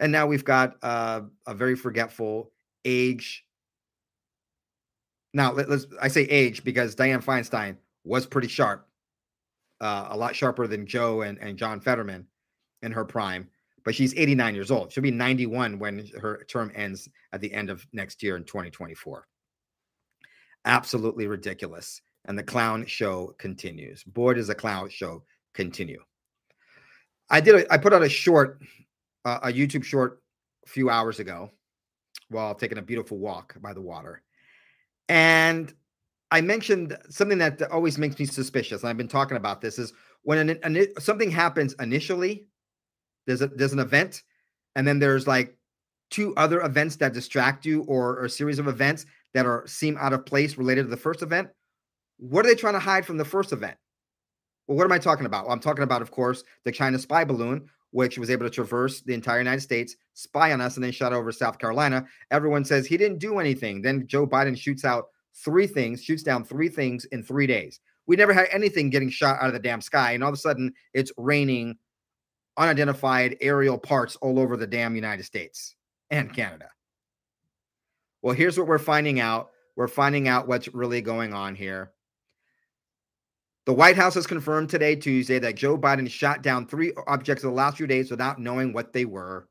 and 0.00 0.12
now 0.12 0.26
we've 0.26 0.44
got 0.44 0.76
uh, 0.82 1.22
a 1.46 1.54
very 1.54 1.76
forgetful 1.76 2.52
age. 2.84 3.44
Now, 5.34 5.52
let, 5.52 5.68
us 5.68 5.86
I 6.00 6.08
say 6.08 6.22
age 6.22 6.64
because 6.64 6.94
Dianne 6.94 7.24
Feinstein 7.24 7.76
was 8.04 8.26
pretty 8.26 8.48
sharp, 8.48 8.86
uh, 9.80 10.08
a 10.10 10.16
lot 10.16 10.34
sharper 10.34 10.66
than 10.66 10.86
Joe 10.86 11.22
and, 11.22 11.38
and 11.38 11.58
John 11.58 11.80
Fetterman 11.80 12.26
in 12.82 12.92
her 12.92 13.04
prime. 13.04 13.48
But 13.84 13.94
she's 13.94 14.14
89 14.16 14.54
years 14.54 14.70
old. 14.70 14.92
She'll 14.92 15.02
be 15.02 15.10
91 15.10 15.78
when 15.78 16.06
her 16.20 16.44
term 16.48 16.72
ends 16.74 17.08
at 17.32 17.40
the 17.40 17.52
end 17.52 17.70
of 17.70 17.86
next 17.92 18.22
year 18.22 18.36
in 18.36 18.44
2024. 18.44 19.26
Absolutely 20.64 21.26
ridiculous. 21.26 22.02
And 22.26 22.38
the 22.38 22.42
clown 22.42 22.84
show 22.84 23.34
continues. 23.38 24.04
Boy, 24.04 24.34
does 24.34 24.48
the 24.48 24.54
clown 24.54 24.90
show 24.90 25.24
continue. 25.54 26.02
I 27.30 27.40
did. 27.40 27.54
A, 27.54 27.72
I 27.72 27.78
put 27.78 27.92
out 27.92 28.02
a 28.02 28.08
short 28.08 28.60
uh, 29.24 29.40
a 29.42 29.48
YouTube 29.48 29.84
short 29.84 30.20
a 30.66 30.68
few 30.68 30.90
hours 30.90 31.20
ago 31.20 31.50
while 32.30 32.54
taking 32.54 32.78
a 32.78 32.82
beautiful 32.82 33.18
walk 33.18 33.56
by 33.60 33.72
the 33.72 33.80
water. 33.80 34.22
And 35.08 35.72
I 36.30 36.40
mentioned 36.40 36.96
something 37.08 37.38
that 37.38 37.62
always 37.70 37.96
makes 37.96 38.18
me 38.18 38.26
suspicious. 38.26 38.82
And 38.82 38.90
I've 38.90 38.96
been 38.96 39.08
talking 39.08 39.36
about 39.36 39.60
this 39.60 39.78
is 39.78 39.92
when 40.22 40.50
an, 40.50 40.58
an, 40.62 40.86
something 40.98 41.30
happens 41.30 41.74
initially, 41.80 42.46
there's 43.26 43.42
a 43.42 43.46
there's 43.48 43.72
an 43.72 43.78
event, 43.78 44.22
and 44.76 44.86
then 44.86 44.98
there's 44.98 45.26
like 45.26 45.56
two 46.10 46.34
other 46.36 46.60
events 46.60 46.96
that 46.96 47.12
distract 47.12 47.64
you 47.66 47.82
or, 47.82 48.18
or 48.18 48.24
a 48.24 48.30
series 48.30 48.58
of 48.58 48.68
events 48.68 49.06
that 49.34 49.46
are 49.46 49.66
seem 49.66 49.96
out 49.98 50.12
of 50.12 50.26
place 50.26 50.56
related 50.56 50.84
to 50.84 50.88
the 50.88 50.96
first 50.96 51.22
event. 51.22 51.48
What 52.18 52.44
are 52.44 52.48
they 52.48 52.54
trying 52.54 52.74
to 52.74 52.80
hide 52.80 53.06
from 53.06 53.16
the 53.16 53.24
first 53.24 53.52
event? 53.52 53.76
Well, 54.66 54.76
what 54.76 54.84
am 54.84 54.92
I 54.92 54.98
talking 54.98 55.26
about? 55.26 55.44
Well, 55.44 55.52
I'm 55.52 55.60
talking 55.60 55.84
about, 55.84 56.02
of 56.02 56.10
course, 56.10 56.44
the 56.64 56.72
China 56.72 56.98
spy 56.98 57.24
balloon, 57.24 57.68
which 57.90 58.18
was 58.18 58.30
able 58.30 58.44
to 58.44 58.50
traverse 58.50 59.00
the 59.00 59.14
entire 59.14 59.38
United 59.38 59.60
States, 59.60 59.96
spy 60.14 60.52
on 60.52 60.60
us, 60.60 60.76
and 60.76 60.84
then 60.84 60.92
shot 60.92 61.12
over 61.12 61.32
South 61.32 61.58
Carolina. 61.58 62.06
Everyone 62.30 62.64
says 62.64 62.86
he 62.86 62.96
didn't 62.96 63.18
do 63.18 63.38
anything. 63.38 63.80
Then 63.80 64.06
Joe 64.06 64.26
Biden 64.26 64.56
shoots 64.56 64.84
out 64.84 65.06
three 65.34 65.66
things, 65.66 66.02
shoots 66.02 66.22
down 66.22 66.44
three 66.44 66.68
things 66.68 67.04
in 67.06 67.22
three 67.22 67.46
days. 67.46 67.80
We 68.06 68.16
never 68.16 68.32
had 68.32 68.48
anything 68.50 68.90
getting 68.90 69.10
shot 69.10 69.38
out 69.40 69.48
of 69.48 69.52
the 69.52 69.58
damn 69.58 69.80
sky. 69.80 70.12
And 70.12 70.22
all 70.22 70.30
of 70.30 70.34
a 70.34 70.38
sudden, 70.38 70.72
it's 70.94 71.12
raining 71.16 71.76
unidentified 72.56 73.36
aerial 73.40 73.78
parts 73.78 74.16
all 74.16 74.38
over 74.38 74.56
the 74.56 74.66
damn 74.66 74.96
United 74.96 75.24
States 75.24 75.76
and 76.10 76.34
Canada. 76.34 76.68
Well, 78.22 78.34
here's 78.34 78.58
what 78.58 78.66
we're 78.66 78.78
finding 78.78 79.20
out. 79.20 79.50
We're 79.76 79.88
finding 79.88 80.26
out 80.26 80.48
what's 80.48 80.74
really 80.74 81.00
going 81.00 81.32
on 81.32 81.54
here. 81.54 81.92
The 83.68 83.74
White 83.74 83.96
House 83.96 84.14
has 84.14 84.26
confirmed 84.26 84.70
today, 84.70 84.96
Tuesday, 84.96 85.38
that 85.40 85.54
Joe 85.54 85.76
Biden 85.76 86.10
shot 86.10 86.40
down 86.40 86.66
three 86.66 86.94
objects 87.06 87.44
in 87.44 87.50
the 87.50 87.54
last 87.54 87.76
few 87.76 87.86
days 87.86 88.10
without 88.10 88.38
knowing 88.38 88.72
what 88.72 88.94
they 88.94 89.04
were. 89.04 89.46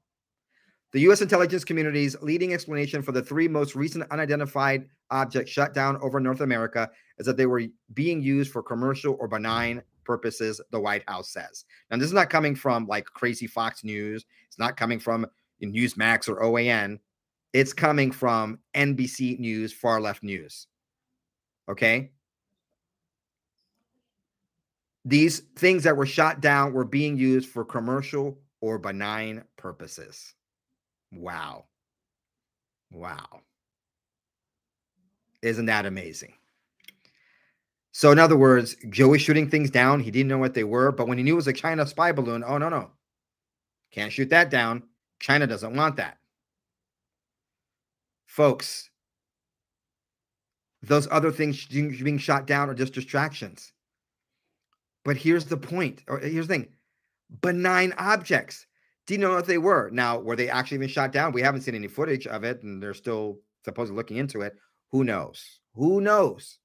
The 0.91 1.01
U.S. 1.01 1.21
intelligence 1.21 1.63
community's 1.63 2.19
leading 2.19 2.51
explanation 2.51 3.03
for 3.03 3.11
the 3.11 3.21
three 3.21 3.47
most 3.47 3.75
recent 3.75 4.09
unidentified 4.09 4.87
objects 5.11 5.51
shut 5.51 5.75
down 5.75 5.97
over 6.01 6.19
North 6.19 6.41
America 6.41 6.89
is 7.19 7.27
that 7.27 7.37
they 7.37 7.45
were 7.45 7.61
being 7.93 8.19
used 8.19 8.51
for 8.51 8.63
commercial 8.63 9.15
or 9.19 9.27
benign 9.27 9.83
purposes, 10.03 10.59
the 10.71 10.79
White 10.79 11.07
House 11.07 11.29
says. 11.29 11.65
Now, 11.91 11.97
this 11.97 12.07
is 12.07 12.13
not 12.13 12.31
coming 12.31 12.55
from 12.55 12.87
like 12.87 13.05
crazy 13.05 13.45
Fox 13.45 13.83
News. 13.83 14.25
It's 14.47 14.57
not 14.57 14.77
coming 14.77 14.97
from 14.97 15.27
Newsmax 15.63 16.27
or 16.27 16.41
OAN. 16.41 16.97
It's 17.53 17.71
coming 17.71 18.11
from 18.11 18.57
NBC 18.73 19.37
News, 19.37 19.73
far 19.73 20.01
left 20.01 20.23
news. 20.23 20.65
Okay. 21.69 22.09
These 25.07 25.39
things 25.55 25.83
that 25.83 25.95
were 25.95 26.05
shot 26.05 26.41
down 26.41 26.73
were 26.73 26.83
being 26.83 27.15
used 27.17 27.47
for 27.47 27.63
commercial 27.63 28.37
or 28.59 28.77
benign 28.77 29.41
purposes. 29.55 30.33
Wow. 31.13 31.63
Wow. 32.91 33.39
Isn't 35.41 35.67
that 35.67 35.85
amazing? 35.85 36.33
So, 37.93 38.11
in 38.11 38.19
other 38.19 38.35
words, 38.35 38.75
Joe 38.89 39.13
is 39.13 39.21
shooting 39.21 39.49
things 39.49 39.71
down. 39.71 40.01
He 40.01 40.11
didn't 40.11 40.27
know 40.27 40.39
what 40.39 40.53
they 40.53 40.65
were, 40.65 40.91
but 40.91 41.07
when 41.07 41.17
he 41.17 41.23
knew 41.23 41.33
it 41.33 41.37
was 41.37 41.47
a 41.47 41.53
China 41.53 41.87
spy 41.87 42.11
balloon, 42.11 42.43
oh, 42.45 42.57
no, 42.57 42.67
no. 42.67 42.91
Can't 43.91 44.11
shoot 44.11 44.29
that 44.31 44.49
down. 44.49 44.83
China 45.21 45.47
doesn't 45.47 45.73
want 45.73 45.95
that. 45.95 46.17
Folks, 48.25 48.89
those 50.81 51.07
other 51.09 51.31
things 51.31 51.65
being 51.65 52.17
shot 52.17 52.45
down 52.45 52.69
are 52.69 52.75
just 52.75 52.93
distractions. 52.93 53.71
But 55.07 55.15
here's 55.15 55.45
the 55.45 55.55
point, 55.55 56.03
or 56.09 56.19
uh, 56.19 56.27
here's 56.27 56.47
the 56.47 56.55
thing 56.55 56.67
benign 57.41 57.93
objects. 57.97 58.67
Do 59.05 59.13
you 59.13 59.19
know 59.21 59.35
what 59.35 59.45
they 59.45 59.57
were? 59.57 59.89
Now, 59.89 60.19
were 60.19 60.35
they 60.35 60.49
actually 60.49 60.75
even 60.75 60.89
shot 60.89 61.13
down? 61.13 61.31
We 61.31 61.41
haven't 61.41 61.61
seen 61.61 61.75
any 61.75 61.87
footage 61.87 62.27
of 62.27 62.43
it, 62.43 62.61
and 62.61 62.83
they're 62.83 62.93
still 62.93 63.39
supposedly 63.63 63.95
looking 63.95 64.17
into 64.17 64.41
it. 64.41 64.57
Who 64.91 65.05
knows? 65.05 65.61
Who 65.75 66.01
knows? 66.01 66.59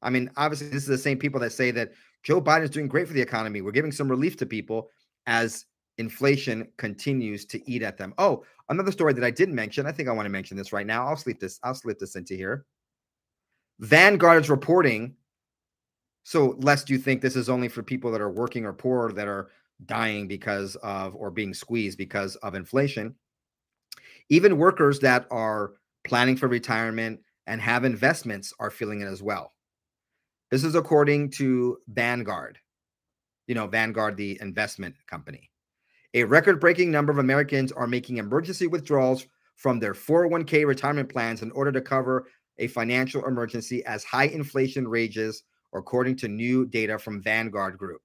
I 0.00 0.10
mean, 0.10 0.30
obviously, 0.36 0.68
this 0.68 0.84
is 0.84 0.88
the 0.88 0.96
same 0.96 1.18
people 1.18 1.40
that 1.40 1.50
say 1.50 1.72
that 1.72 1.90
Joe 2.22 2.40
Biden 2.40 2.62
is 2.62 2.70
doing 2.70 2.86
great 2.86 3.08
for 3.08 3.14
the 3.14 3.20
economy. 3.20 3.62
We're 3.62 3.72
giving 3.72 3.90
some 3.90 4.08
relief 4.08 4.36
to 4.36 4.46
people 4.46 4.90
as 5.26 5.66
inflation 5.96 6.68
continues 6.76 7.46
to 7.46 7.68
eat 7.68 7.82
at 7.82 7.98
them. 7.98 8.14
Oh, 8.16 8.44
another 8.68 8.92
story 8.92 9.12
that 9.14 9.24
I 9.24 9.32
didn't 9.32 9.56
mention. 9.56 9.86
I 9.86 9.92
think 9.92 10.08
I 10.08 10.12
want 10.12 10.26
to 10.26 10.30
mention 10.30 10.56
this 10.56 10.72
right 10.72 10.86
now. 10.86 11.04
I'll 11.04 11.16
sleep 11.16 11.40
this. 11.40 11.58
I'll 11.64 11.74
slip 11.74 11.98
this 11.98 12.14
into 12.14 12.34
here. 12.34 12.64
Vanguard 13.80 14.44
is 14.44 14.50
reporting. 14.50 15.16
So, 16.28 16.58
lest 16.58 16.90
you 16.90 16.98
think 16.98 17.22
this 17.22 17.36
is 17.36 17.48
only 17.48 17.68
for 17.68 17.82
people 17.82 18.12
that 18.12 18.20
are 18.20 18.28
working 18.28 18.66
or 18.66 18.74
poor 18.74 19.12
that 19.12 19.26
are 19.26 19.48
dying 19.86 20.28
because 20.28 20.76
of 20.82 21.16
or 21.16 21.30
being 21.30 21.54
squeezed 21.54 21.96
because 21.96 22.36
of 22.36 22.54
inflation, 22.54 23.14
even 24.28 24.58
workers 24.58 24.98
that 24.98 25.26
are 25.30 25.72
planning 26.04 26.36
for 26.36 26.46
retirement 26.46 27.20
and 27.46 27.62
have 27.62 27.86
investments 27.86 28.52
are 28.60 28.70
feeling 28.70 29.00
it 29.00 29.06
as 29.06 29.22
well. 29.22 29.54
This 30.50 30.64
is 30.64 30.74
according 30.74 31.30
to 31.38 31.78
Vanguard, 31.88 32.58
you 33.46 33.54
know, 33.54 33.66
Vanguard, 33.66 34.18
the 34.18 34.36
investment 34.42 34.96
company. 35.06 35.50
A 36.12 36.24
record 36.24 36.60
breaking 36.60 36.90
number 36.90 37.10
of 37.10 37.16
Americans 37.16 37.72
are 37.72 37.86
making 37.86 38.18
emergency 38.18 38.66
withdrawals 38.66 39.26
from 39.56 39.78
their 39.78 39.94
401k 39.94 40.66
retirement 40.66 41.08
plans 41.08 41.40
in 41.40 41.50
order 41.52 41.72
to 41.72 41.80
cover 41.80 42.26
a 42.58 42.66
financial 42.66 43.26
emergency 43.26 43.82
as 43.86 44.04
high 44.04 44.26
inflation 44.26 44.86
rages, 44.86 45.44
according 45.74 46.16
to 46.16 46.28
new 46.28 46.66
data 46.66 46.98
from 46.98 47.22
Vanguard 47.22 47.78
Group. 47.78 48.02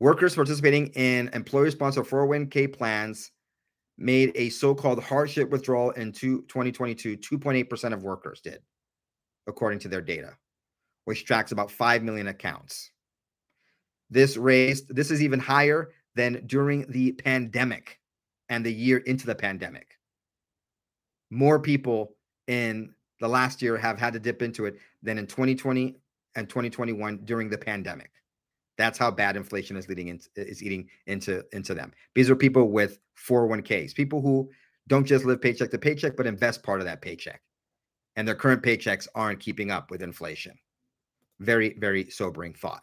Workers 0.00 0.34
participating 0.34 0.88
in 0.88 1.28
employer 1.32 1.70
sponsored 1.70 2.06
401k 2.06 2.72
plans 2.72 3.32
made 3.96 4.30
a 4.36 4.48
so 4.50 4.74
called 4.74 5.02
hardship 5.02 5.50
withdrawal 5.50 5.90
in 5.90 6.12
2022. 6.12 7.16
2.8% 7.16 7.92
of 7.92 8.02
workers 8.04 8.40
did 8.40 8.60
according 9.48 9.80
to 9.80 9.88
their 9.88 10.02
data, 10.02 10.36
which 11.06 11.24
tracks 11.24 11.52
about 11.52 11.70
5 11.70 12.02
million 12.02 12.28
accounts. 12.28 12.90
This 14.10 14.36
raised, 14.36 14.94
this 14.94 15.10
is 15.10 15.22
even 15.22 15.40
higher 15.40 15.90
than 16.14 16.46
during 16.46 16.90
the 16.90 17.12
pandemic 17.12 17.98
and 18.48 18.64
the 18.64 18.72
year 18.72 18.98
into 18.98 19.26
the 19.26 19.34
pandemic. 19.34 19.98
More 21.30 21.58
people 21.58 22.14
in 22.46 22.94
the 23.20 23.28
last 23.28 23.62
year 23.62 23.76
have 23.76 23.98
had 23.98 24.12
to 24.12 24.18
dip 24.18 24.42
into 24.42 24.66
it 24.66 24.76
than 25.02 25.18
in 25.18 25.26
2020 25.26 25.96
and 26.34 26.48
2021 26.48 27.18
during 27.24 27.50
the 27.50 27.58
pandemic. 27.58 28.10
That's 28.76 28.98
how 28.98 29.10
bad 29.10 29.36
inflation 29.36 29.76
is 29.76 29.88
leading 29.88 30.08
into, 30.08 30.28
is 30.36 30.62
eating 30.62 30.88
into 31.06 31.44
into 31.52 31.74
them. 31.74 31.92
These 32.14 32.30
are 32.30 32.36
people 32.36 32.70
with 32.70 32.98
401ks, 33.28 33.94
people 33.94 34.20
who 34.20 34.48
don't 34.86 35.04
just 35.04 35.24
live 35.24 35.42
paycheck 35.42 35.70
to 35.70 35.78
paycheck, 35.78 36.16
but 36.16 36.26
invest 36.26 36.62
part 36.62 36.80
of 36.80 36.86
that 36.86 37.02
paycheck 37.02 37.42
and 38.18 38.26
their 38.26 38.34
current 38.34 38.64
paychecks 38.64 39.06
aren't 39.14 39.38
keeping 39.38 39.70
up 39.70 39.92
with 39.92 40.02
inflation. 40.02 40.58
Very, 41.38 41.74
very 41.78 42.10
sobering 42.10 42.52
thought. 42.52 42.82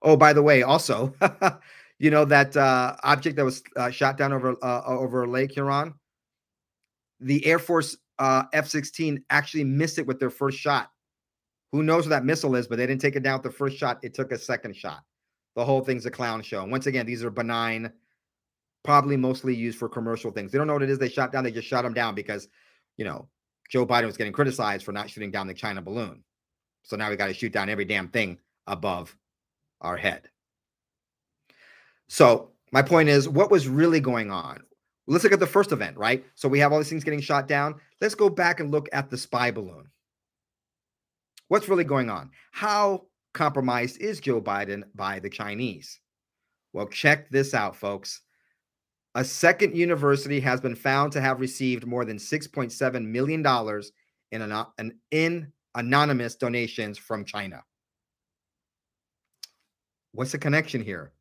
Oh, 0.00 0.16
by 0.16 0.32
the 0.32 0.42
way, 0.42 0.62
also, 0.62 1.14
you 1.98 2.10
know 2.10 2.24
that 2.24 2.56
uh, 2.56 2.96
object 3.04 3.36
that 3.36 3.44
was 3.44 3.62
uh, 3.76 3.90
shot 3.90 4.16
down 4.16 4.32
over 4.32 4.56
uh, 4.62 4.82
over 4.86 5.28
Lake 5.28 5.52
Huron. 5.52 5.92
The 7.20 7.44
Air 7.44 7.58
Force 7.58 7.98
uh, 8.18 8.44
F-16 8.52 9.22
actually 9.30 9.64
missed 9.64 9.98
it 9.98 10.06
with 10.06 10.20
their 10.20 10.30
first 10.30 10.58
shot. 10.58 10.90
Who 11.72 11.82
knows 11.82 12.04
where 12.04 12.18
that 12.18 12.24
missile 12.24 12.54
is? 12.54 12.68
But 12.68 12.78
they 12.78 12.86
didn't 12.86 13.00
take 13.00 13.16
it 13.16 13.22
down 13.22 13.40
with 13.40 13.52
the 13.52 13.58
first 13.58 13.76
shot. 13.76 13.98
It 14.02 14.14
took 14.14 14.32
a 14.32 14.38
second 14.38 14.76
shot. 14.76 15.02
The 15.56 15.64
whole 15.64 15.80
thing's 15.82 16.06
a 16.06 16.10
clown 16.10 16.42
show. 16.42 16.62
And 16.62 16.70
once 16.70 16.86
again, 16.86 17.06
these 17.06 17.24
are 17.24 17.30
benign, 17.30 17.92
probably 18.82 19.16
mostly 19.16 19.54
used 19.54 19.78
for 19.78 19.88
commercial 19.88 20.30
things. 20.30 20.52
They 20.52 20.58
don't 20.58 20.66
know 20.66 20.72
what 20.74 20.82
it 20.82 20.90
is 20.90 20.98
they 20.98 21.08
shot 21.08 21.32
down. 21.32 21.44
They 21.44 21.50
just 21.50 21.68
shot 21.68 21.82
them 21.82 21.94
down 21.94 22.14
because, 22.14 22.48
you 22.96 23.04
know, 23.04 23.28
Joe 23.70 23.86
Biden 23.86 24.06
was 24.06 24.16
getting 24.16 24.32
criticized 24.32 24.84
for 24.84 24.92
not 24.92 25.10
shooting 25.10 25.30
down 25.30 25.46
the 25.46 25.54
China 25.54 25.82
balloon. 25.82 26.22
So 26.82 26.96
now 26.96 27.10
we 27.10 27.16
got 27.16 27.28
to 27.28 27.34
shoot 27.34 27.52
down 27.52 27.68
every 27.68 27.84
damn 27.84 28.08
thing 28.08 28.38
above 28.66 29.16
our 29.80 29.96
head. 29.96 30.28
So 32.08 32.50
my 32.72 32.82
point 32.82 33.08
is, 33.08 33.28
what 33.28 33.50
was 33.50 33.68
really 33.68 34.00
going 34.00 34.30
on? 34.30 34.62
Let's 35.06 35.24
look 35.24 35.32
at 35.32 35.40
the 35.40 35.46
first 35.46 35.72
event, 35.72 35.98
right? 35.98 36.24
So 36.34 36.48
we 36.48 36.58
have 36.60 36.72
all 36.72 36.78
these 36.78 36.88
things 36.88 37.04
getting 37.04 37.20
shot 37.20 37.46
down. 37.46 37.74
Let's 38.00 38.14
go 38.14 38.30
back 38.30 38.60
and 38.60 38.70
look 38.70 38.88
at 38.92 39.10
the 39.10 39.18
spy 39.18 39.50
balloon. 39.50 39.88
What's 41.48 41.68
really 41.68 41.84
going 41.84 42.08
on? 42.08 42.30
How 42.52 43.06
compromised 43.34 44.00
is 44.00 44.20
Joe 44.20 44.40
Biden 44.40 44.82
by 44.94 45.18
the 45.18 45.28
Chinese? 45.28 46.00
Well, 46.72 46.88
check 46.88 47.28
this 47.30 47.52
out, 47.52 47.76
folks. 47.76 48.22
A 49.14 49.24
second 49.24 49.76
university 49.76 50.40
has 50.40 50.60
been 50.60 50.74
found 50.74 51.12
to 51.12 51.20
have 51.20 51.38
received 51.38 51.86
more 51.86 52.04
than 52.04 52.16
$6.7 52.16 53.06
million 53.06 53.44
in, 54.32 54.42
an, 54.42 54.98
in 55.10 55.52
anonymous 55.74 56.34
donations 56.34 56.98
from 56.98 57.24
China. 57.24 57.62
What's 60.12 60.32
the 60.32 60.38
connection 60.38 60.82
here? 60.82 61.12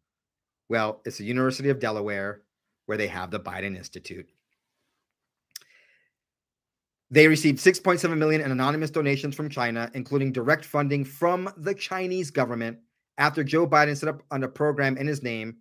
Well, 0.69 1.01
it's 1.05 1.17
the 1.17 1.25
University 1.25 1.69
of 1.69 1.79
Delaware 1.79 2.41
where 2.85 2.97
they 2.97 3.07
have 3.07 3.31
the 3.31 3.39
Biden 3.39 3.75
Institute. 3.75 4.27
They 7.11 7.27
received 7.27 7.59
6.7 7.59 8.17
million 8.17 8.41
in 8.41 8.51
anonymous 8.51 8.89
donations 8.89 9.35
from 9.35 9.49
China, 9.49 9.89
including 9.93 10.31
direct 10.31 10.65
funding 10.65 11.05
from 11.05 11.51
the 11.57 11.75
Chinese 11.75 12.31
government 12.31 12.79
after 13.19 13.43
Joe 13.43 13.67
Biden 13.67 13.95
set 13.95 14.09
up 14.09 14.23
on 14.31 14.43
a 14.43 14.47
program 14.47 14.97
in 14.97 15.05
his 15.05 15.21
name 15.21 15.57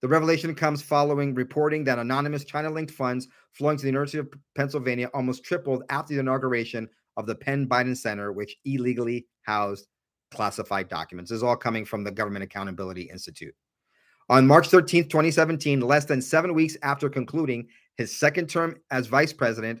the 0.00 0.08
revelation 0.08 0.54
comes 0.54 0.80
following 0.80 1.34
reporting 1.34 1.82
that 1.84 1.98
anonymous 1.98 2.44
China 2.44 2.70
linked 2.70 2.92
funds 2.92 3.26
flowing 3.52 3.76
to 3.76 3.82
the 3.82 3.88
University 3.88 4.18
of 4.18 4.28
Pennsylvania 4.54 5.10
almost 5.12 5.44
tripled 5.44 5.82
after 5.90 6.14
the 6.14 6.20
inauguration 6.20 6.88
of 7.16 7.26
the 7.26 7.34
Penn 7.34 7.68
Biden 7.68 7.96
Center, 7.96 8.32
which 8.32 8.56
illegally 8.64 9.26
housed 9.42 9.88
classified 10.30 10.88
documents. 10.88 11.30
This 11.30 11.38
is 11.38 11.42
all 11.42 11.56
coming 11.56 11.84
from 11.84 12.04
the 12.04 12.12
Government 12.12 12.44
Accountability 12.44 13.02
Institute. 13.02 13.54
On 14.28 14.46
March 14.46 14.68
13th, 14.68 15.08
2017, 15.08 15.80
less 15.80 16.04
than 16.04 16.20
seven 16.20 16.54
weeks 16.54 16.76
after 16.82 17.08
concluding 17.08 17.68
his 17.96 18.16
second 18.16 18.48
term 18.48 18.76
as 18.90 19.06
vice 19.06 19.32
president, 19.32 19.80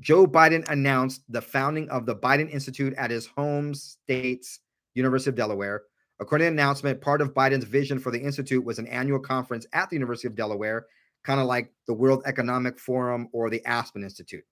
Joe 0.00 0.26
Biden 0.26 0.68
announced 0.68 1.22
the 1.28 1.42
founding 1.42 1.88
of 1.90 2.06
the 2.06 2.16
Biden 2.16 2.50
Institute 2.50 2.94
at 2.94 3.10
his 3.10 3.26
home 3.26 3.74
state's 3.74 4.60
University 4.94 5.30
of 5.30 5.36
Delaware, 5.36 5.82
According 6.20 6.46
to 6.46 6.50
the 6.50 6.60
announcement, 6.60 7.00
part 7.00 7.20
of 7.20 7.32
Biden's 7.32 7.64
vision 7.64 7.98
for 7.98 8.10
the 8.10 8.20
Institute 8.20 8.64
was 8.64 8.78
an 8.78 8.88
annual 8.88 9.20
conference 9.20 9.66
at 9.72 9.88
the 9.88 9.96
University 9.96 10.26
of 10.26 10.34
Delaware, 10.34 10.86
kind 11.22 11.40
of 11.40 11.46
like 11.46 11.72
the 11.86 11.94
World 11.94 12.22
Economic 12.26 12.78
Forum 12.78 13.28
or 13.32 13.50
the 13.50 13.64
Aspen 13.64 14.02
Institute. 14.02 14.44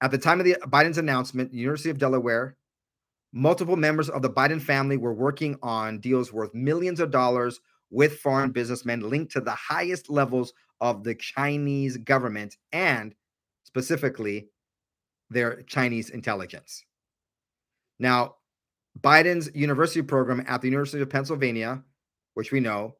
At 0.00 0.10
the 0.10 0.18
time 0.18 0.40
of 0.40 0.46
the 0.46 0.56
Biden's 0.68 0.96
announcement, 0.96 1.52
the 1.52 1.58
University 1.58 1.90
of 1.90 1.98
Delaware, 1.98 2.56
multiple 3.32 3.76
members 3.76 4.08
of 4.08 4.22
the 4.22 4.30
Biden 4.30 4.60
family 4.60 4.96
were 4.96 5.12
working 5.12 5.58
on 5.62 6.00
deals 6.00 6.32
worth 6.32 6.54
millions 6.54 6.98
of 6.98 7.10
dollars 7.10 7.60
with 7.90 8.18
foreign 8.18 8.50
businessmen 8.50 9.08
linked 9.08 9.32
to 9.32 9.40
the 9.40 9.50
highest 9.50 10.08
levels 10.08 10.52
of 10.80 11.04
the 11.04 11.14
Chinese 11.14 11.96
government 11.98 12.56
and 12.72 13.14
specifically 13.64 14.48
their 15.28 15.62
Chinese 15.62 16.10
intelligence. 16.10 16.84
Now, 17.98 18.36
Biden's 19.00 19.50
university 19.54 20.02
program 20.02 20.44
at 20.48 20.60
the 20.60 20.68
University 20.68 21.02
of 21.02 21.10
Pennsylvania, 21.10 21.82
which 22.34 22.50
we 22.50 22.60
know 22.60 22.96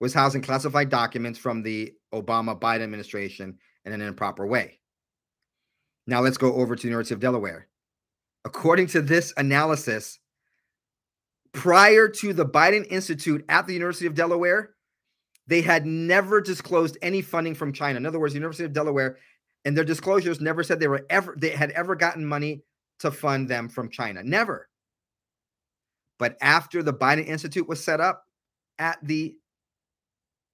was 0.00 0.12
housing 0.12 0.42
classified 0.42 0.88
documents 0.88 1.38
from 1.38 1.62
the 1.62 1.92
Obama 2.12 2.58
Biden 2.58 2.82
administration 2.82 3.58
in 3.84 3.92
an 3.92 4.00
improper 4.00 4.46
way. 4.46 4.80
Now 6.06 6.20
let's 6.20 6.36
go 6.36 6.54
over 6.54 6.74
to 6.74 6.82
the 6.82 6.88
University 6.88 7.14
of 7.14 7.20
Delaware. 7.20 7.68
According 8.44 8.88
to 8.88 9.00
this 9.00 9.32
analysis, 9.36 10.18
prior 11.54 12.08
to 12.08 12.34
the 12.34 12.44
Biden 12.44 12.86
Institute 12.90 13.44
at 13.48 13.66
the 13.66 13.72
University 13.72 14.06
of 14.06 14.14
Delaware, 14.14 14.74
they 15.46 15.62
had 15.62 15.86
never 15.86 16.40
disclosed 16.40 16.98
any 17.00 17.22
funding 17.22 17.54
from 17.54 17.72
China. 17.72 17.96
In 17.96 18.04
other 18.04 18.18
words, 18.18 18.34
the 18.34 18.38
University 18.38 18.64
of 18.64 18.72
Delaware 18.72 19.18
and 19.64 19.76
their 19.76 19.84
disclosures 19.84 20.40
never 20.40 20.62
said 20.62 20.78
they 20.78 20.88
were 20.88 21.06
ever 21.08 21.34
they 21.38 21.50
had 21.50 21.70
ever 21.70 21.94
gotten 21.94 22.26
money 22.26 22.62
to 22.98 23.10
fund 23.10 23.48
them 23.48 23.68
from 23.68 23.88
China. 23.88 24.22
Never. 24.22 24.68
But 26.18 26.36
after 26.40 26.82
the 26.82 26.92
Biden 26.92 27.26
Institute 27.26 27.68
was 27.68 27.82
set 27.82 28.00
up 28.00 28.24
at 28.78 28.98
the 29.02 29.36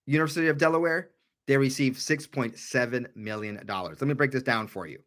University 0.07 0.49
of 0.49 0.59
Delaware, 0.59 1.11
they 1.47 1.57
received 1.57 1.99
$6.7 1.99 3.17
million. 3.17 3.61
Let 3.67 4.01
me 4.01 4.15
break 4.15 4.31
this 4.31 4.43
down 4.43 4.69
for 4.69 4.87
you. 4.87 5.01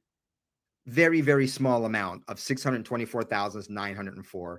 very 0.86 1.20
very 1.20 1.46
small 1.46 1.84
amount 1.84 2.22
of 2.28 2.38
$624,904. 2.38 4.58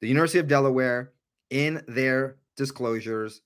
The 0.00 0.08
University 0.08 0.40
of 0.40 0.48
Delaware 0.48 1.12
in 1.52 1.84
their 1.86 2.38
disclosures 2.56 3.42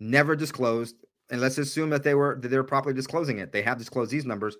never 0.00 0.34
disclosed 0.34 0.96
and 1.30 1.40
let's 1.40 1.58
assume 1.58 1.90
that 1.90 2.02
they 2.02 2.14
were 2.14 2.38
that 2.40 2.48
they're 2.48 2.64
properly 2.64 2.94
disclosing 2.94 3.38
it. 3.38 3.52
They 3.52 3.62
have 3.62 3.78
disclosed 3.78 4.10
these 4.10 4.26
numbers, 4.26 4.56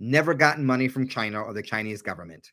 never 0.00 0.34
gotten 0.34 0.66
money 0.66 0.88
from 0.88 1.06
China 1.06 1.40
or 1.40 1.52
the 1.52 1.62
Chinese 1.62 2.02
government. 2.02 2.50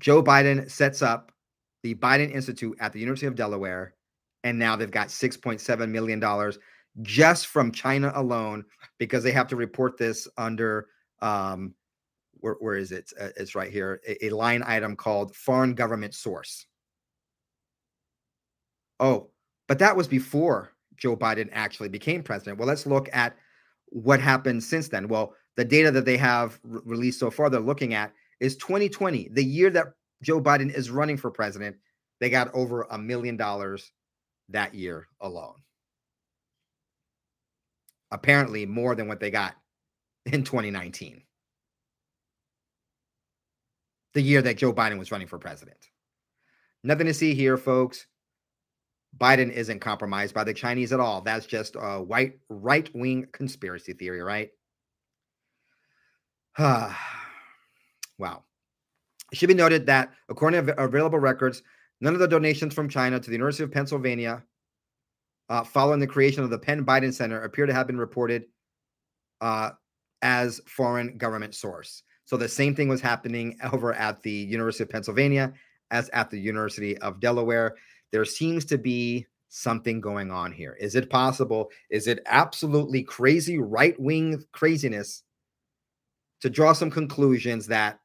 Joe 0.00 0.22
Biden 0.22 0.70
sets 0.70 1.02
up 1.02 1.32
the 1.82 1.94
Biden 1.94 2.32
Institute 2.32 2.76
at 2.80 2.92
the 2.92 3.00
University 3.00 3.26
of 3.26 3.34
Delaware, 3.34 3.94
and 4.44 4.58
now 4.58 4.76
they've 4.76 4.90
got 4.90 5.08
$6.7 5.08 5.88
million 5.90 6.52
just 7.02 7.48
from 7.48 7.72
China 7.72 8.12
alone 8.14 8.64
because 8.98 9.22
they 9.22 9.32
have 9.32 9.48
to 9.48 9.56
report 9.56 9.98
this 9.98 10.28
under 10.38 10.86
um, 11.20 11.74
where, 12.40 12.56
where 12.60 12.76
is 12.76 12.92
it? 12.92 13.12
Uh, 13.20 13.28
it's 13.36 13.54
right 13.54 13.70
here, 13.70 14.00
a, 14.06 14.26
a 14.26 14.30
line 14.30 14.62
item 14.66 14.96
called 14.96 15.34
foreign 15.34 15.74
government 15.74 16.14
source. 16.14 16.66
Oh, 19.00 19.30
but 19.68 19.78
that 19.78 19.96
was 19.96 20.08
before 20.08 20.72
Joe 20.96 21.16
Biden 21.16 21.48
actually 21.52 21.88
became 21.88 22.22
president. 22.22 22.58
Well, 22.58 22.68
let's 22.68 22.86
look 22.86 23.08
at 23.12 23.36
what 23.86 24.20
happened 24.20 24.62
since 24.62 24.88
then. 24.88 25.08
Well, 25.08 25.34
the 25.56 25.64
data 25.64 25.90
that 25.90 26.04
they 26.04 26.16
have 26.16 26.58
re- 26.62 26.80
released 26.84 27.20
so 27.20 27.30
far, 27.30 27.50
they're 27.50 27.60
looking 27.60 27.94
at 27.94 28.12
is 28.40 28.56
2020, 28.56 29.30
the 29.32 29.44
year 29.44 29.70
that 29.70 29.88
Joe 30.22 30.40
Biden 30.40 30.74
is 30.74 30.90
running 30.90 31.16
for 31.16 31.30
president. 31.30 31.76
They 32.20 32.30
got 32.30 32.54
over 32.54 32.86
a 32.90 32.98
million 32.98 33.36
dollars 33.36 33.92
that 34.48 34.74
year 34.74 35.06
alone. 35.20 35.56
Apparently, 38.10 38.64
more 38.64 38.94
than 38.94 39.08
what 39.08 39.20
they 39.20 39.30
got 39.30 39.54
in 40.26 40.44
2019, 40.44 41.22
the 44.14 44.22
year 44.22 44.40
that 44.42 44.56
Joe 44.56 44.72
Biden 44.72 44.98
was 44.98 45.12
running 45.12 45.26
for 45.26 45.38
president. 45.38 45.90
Nothing 46.82 47.06
to 47.06 47.14
see 47.14 47.34
here, 47.34 47.56
folks. 47.56 48.06
Biden 49.18 49.50
isn't 49.50 49.80
compromised 49.80 50.34
by 50.34 50.44
the 50.44 50.54
Chinese 50.54 50.92
at 50.92 51.00
all. 51.00 51.20
That's 51.20 51.46
just 51.46 51.76
a 51.78 52.02
white 52.02 52.38
right 52.48 52.88
wing 52.94 53.26
conspiracy 53.32 53.92
theory, 53.94 54.22
right? 54.22 54.50
wow. 56.58 56.94
It 59.32 59.38
should 59.38 59.48
be 59.48 59.54
noted 59.54 59.86
that 59.86 60.12
according 60.28 60.66
to 60.66 60.82
available 60.82 61.18
records, 61.18 61.62
none 62.00 62.14
of 62.14 62.20
the 62.20 62.28
donations 62.28 62.74
from 62.74 62.88
China 62.88 63.18
to 63.18 63.26
the 63.26 63.34
University 63.34 63.64
of 63.64 63.72
Pennsylvania 63.72 64.44
uh, 65.48 65.64
following 65.64 66.00
the 66.00 66.06
creation 66.06 66.42
of 66.42 66.50
the 66.50 66.58
Penn 66.58 66.84
Biden 66.84 67.12
Center 67.12 67.42
appear 67.42 67.66
to 67.66 67.74
have 67.74 67.86
been 67.86 67.98
reported 67.98 68.46
uh, 69.40 69.70
as 70.22 70.60
foreign 70.66 71.16
government 71.18 71.54
source. 71.54 72.02
So 72.24 72.36
the 72.36 72.48
same 72.48 72.74
thing 72.74 72.88
was 72.88 73.00
happening 73.00 73.58
over 73.72 73.92
at 73.94 74.22
the 74.22 74.30
University 74.30 74.84
of 74.84 74.90
Pennsylvania 74.90 75.52
as 75.90 76.08
at 76.10 76.30
the 76.30 76.38
University 76.38 76.98
of 76.98 77.20
Delaware 77.20 77.76
there 78.12 78.24
seems 78.24 78.64
to 78.66 78.78
be 78.78 79.26
something 79.48 80.00
going 80.00 80.30
on 80.30 80.52
here. 80.52 80.76
Is 80.80 80.94
it 80.94 81.10
possible? 81.10 81.70
Is 81.90 82.06
it 82.06 82.20
absolutely 82.26 83.02
crazy 83.02 83.58
right 83.58 83.98
wing 83.98 84.42
craziness 84.52 85.22
to 86.40 86.50
draw 86.50 86.72
some 86.72 86.90
conclusions 86.90 87.66
that 87.68 88.00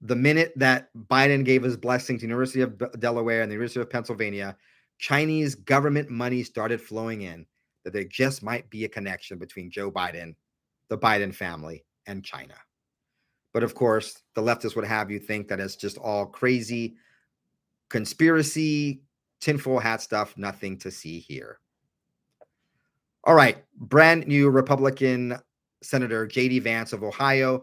the 0.00 0.16
minute 0.16 0.52
that 0.56 0.88
Biden 1.08 1.44
gave 1.44 1.62
his 1.62 1.76
blessing 1.76 2.16
to 2.16 2.20
the 2.22 2.26
University 2.26 2.60
of 2.60 3.00
Delaware 3.00 3.42
and 3.42 3.50
the 3.50 3.54
University 3.54 3.80
of 3.80 3.90
Pennsylvania, 3.90 4.56
Chinese 4.98 5.54
government 5.54 6.10
money 6.10 6.42
started 6.42 6.80
flowing 6.80 7.22
in, 7.22 7.46
that 7.84 7.92
there 7.92 8.04
just 8.04 8.42
might 8.42 8.68
be 8.68 8.84
a 8.84 8.88
connection 8.88 9.38
between 9.38 9.70
Joe 9.70 9.90
Biden, 9.90 10.34
the 10.88 10.98
Biden 10.98 11.34
family, 11.34 11.84
and 12.06 12.24
China. 12.24 12.54
But 13.54 13.62
of 13.62 13.74
course, 13.74 14.22
the 14.34 14.42
leftists 14.42 14.76
would 14.76 14.84
have 14.84 15.10
you 15.10 15.18
think 15.18 15.48
that 15.48 15.60
it's 15.60 15.76
just 15.76 15.96
all 15.98 16.26
crazy 16.26 16.96
conspiracy, 17.88 19.02
tinfoil 19.40 19.78
hat 19.78 20.02
stuff, 20.02 20.36
nothing 20.36 20.78
to 20.78 20.90
see 20.90 21.18
here. 21.18 21.60
All 23.24 23.34
right, 23.34 23.64
brand 23.74 24.26
new 24.26 24.50
Republican 24.50 25.36
Senator 25.82 26.26
J.D. 26.26 26.60
Vance 26.60 26.92
of 26.92 27.02
Ohio 27.02 27.62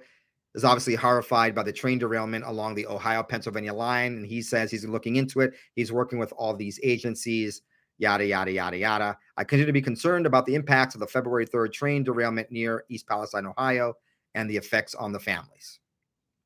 is 0.55 0.63
obviously 0.63 0.95
horrified 0.95 1.55
by 1.55 1.63
the 1.63 1.73
train 1.73 1.97
derailment 1.97 2.45
along 2.45 2.75
the 2.75 2.85
Ohio 2.87 3.23
Pennsylvania 3.23 3.73
line. 3.73 4.17
And 4.17 4.25
he 4.25 4.41
says 4.41 4.69
he's 4.69 4.85
looking 4.85 5.15
into 5.15 5.41
it. 5.41 5.53
He's 5.75 5.91
working 5.91 6.19
with 6.19 6.31
all 6.33 6.53
these 6.53 6.79
agencies, 6.83 7.61
yada, 7.97 8.25
yada, 8.25 8.51
yada, 8.51 8.77
yada. 8.77 9.17
I 9.37 9.43
continue 9.43 9.65
to 9.65 9.73
be 9.73 9.81
concerned 9.81 10.25
about 10.25 10.45
the 10.45 10.55
impacts 10.55 10.95
of 10.95 10.99
the 10.99 11.07
February 11.07 11.47
3rd 11.47 11.73
train 11.73 12.03
derailment 12.03 12.51
near 12.51 12.85
East 12.89 13.07
Palestine, 13.07 13.47
Ohio, 13.47 13.95
and 14.35 14.49
the 14.49 14.57
effects 14.57 14.93
on 14.95 15.11
the 15.11 15.19
families. 15.19 15.79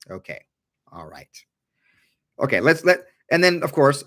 Okay. 0.09 0.45
All 0.91 1.07
right. 1.07 1.43
Okay. 2.39 2.61
Let's 2.61 2.85
let 2.85 3.07
and 3.31 3.43
then, 3.43 3.63
of 3.63 3.71
course, 3.71 4.03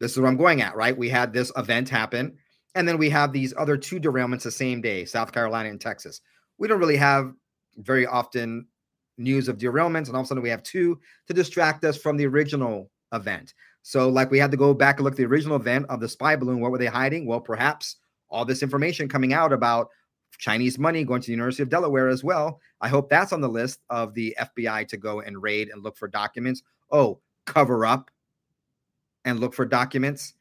this 0.00 0.12
is 0.12 0.20
what 0.20 0.28
I'm 0.28 0.36
going 0.36 0.60
at, 0.62 0.76
right? 0.76 0.96
We 0.96 1.08
had 1.08 1.32
this 1.32 1.52
event 1.56 1.88
happen, 1.88 2.36
and 2.74 2.86
then 2.88 2.98
we 2.98 3.10
have 3.10 3.32
these 3.32 3.54
other 3.56 3.76
two 3.76 4.00
derailments 4.00 4.42
the 4.42 4.50
same 4.50 4.80
day 4.80 5.04
South 5.04 5.32
Carolina 5.32 5.68
and 5.68 5.80
Texas. 5.80 6.20
We 6.58 6.68
don't 6.68 6.80
really 6.80 6.96
have 6.96 7.32
very 7.76 8.06
often 8.06 8.66
news 9.16 9.48
of 9.48 9.58
derailments, 9.58 10.06
and 10.06 10.16
all 10.16 10.20
of 10.20 10.26
a 10.26 10.28
sudden 10.28 10.42
we 10.42 10.50
have 10.50 10.62
two 10.62 10.98
to 11.26 11.34
distract 11.34 11.84
us 11.84 11.96
from 11.96 12.16
the 12.16 12.26
original 12.26 12.90
event. 13.12 13.54
So, 13.82 14.08
like, 14.08 14.30
we 14.30 14.38
had 14.38 14.50
to 14.50 14.56
go 14.56 14.72
back 14.72 14.96
and 14.96 15.04
look 15.04 15.12
at 15.12 15.18
the 15.18 15.26
original 15.26 15.56
event 15.56 15.86
of 15.88 16.00
the 16.00 16.08
spy 16.08 16.36
balloon. 16.36 16.60
What 16.60 16.70
were 16.70 16.78
they 16.78 16.86
hiding? 16.86 17.26
Well, 17.26 17.40
perhaps 17.40 17.96
all 18.30 18.44
this 18.44 18.62
information 18.62 19.08
coming 19.08 19.32
out 19.32 19.52
about 19.52 19.88
Chinese 20.38 20.78
money 20.78 21.04
going 21.04 21.20
to 21.20 21.26
the 21.26 21.32
University 21.32 21.62
of 21.62 21.68
Delaware 21.68 22.08
as 22.08 22.24
well. 22.24 22.60
I 22.80 22.88
hope 22.88 23.08
that's 23.08 23.32
on 23.32 23.40
the 23.40 23.48
list 23.48 23.80
of 23.90 24.14
the 24.14 24.36
FBI 24.40 24.88
to 24.88 24.96
go 24.96 25.20
and 25.20 25.40
raid 25.40 25.68
and 25.68 25.82
look 25.82 25.96
for 25.96 26.08
documents. 26.08 26.62
Oh, 26.90 27.20
cover 27.46 27.86
up 27.86 28.10
and 29.24 29.40
look 29.40 29.54
for 29.54 29.64
documents. 29.64 30.34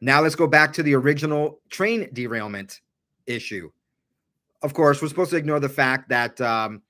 Now 0.00 0.20
let's 0.20 0.34
go 0.34 0.46
back 0.46 0.72
to 0.74 0.82
the 0.82 0.94
original 0.94 1.60
train 1.70 2.08
derailment 2.12 2.80
issue. 3.26 3.70
Of 4.62 4.74
course, 4.74 5.00
we're 5.00 5.08
supposed 5.08 5.30
to 5.30 5.36
ignore 5.36 5.60
the 5.60 5.68
fact 5.68 6.08
that 6.08 6.40
um, 6.40 6.82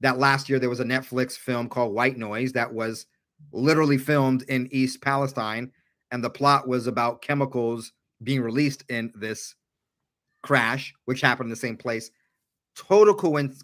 that 0.00 0.18
last 0.18 0.48
year 0.48 0.58
there 0.58 0.70
was 0.70 0.80
a 0.80 0.84
Netflix 0.84 1.32
film 1.36 1.68
called 1.68 1.94
White 1.94 2.16
Noise 2.16 2.52
that 2.52 2.72
was 2.72 3.06
literally 3.52 3.98
filmed 3.98 4.42
in 4.44 4.68
East 4.70 5.00
Palestine, 5.00 5.70
and 6.10 6.22
the 6.22 6.30
plot 6.30 6.68
was 6.68 6.86
about 6.86 7.22
chemicals 7.22 7.92
being 8.22 8.40
released 8.40 8.84
in 8.88 9.12
this 9.14 9.54
crash, 10.42 10.94
which 11.04 11.20
happened 11.20 11.46
in 11.46 11.50
the 11.50 11.56
same 11.56 11.76
place. 11.76 12.10
Total 12.74 13.14
coincidence 13.14 13.62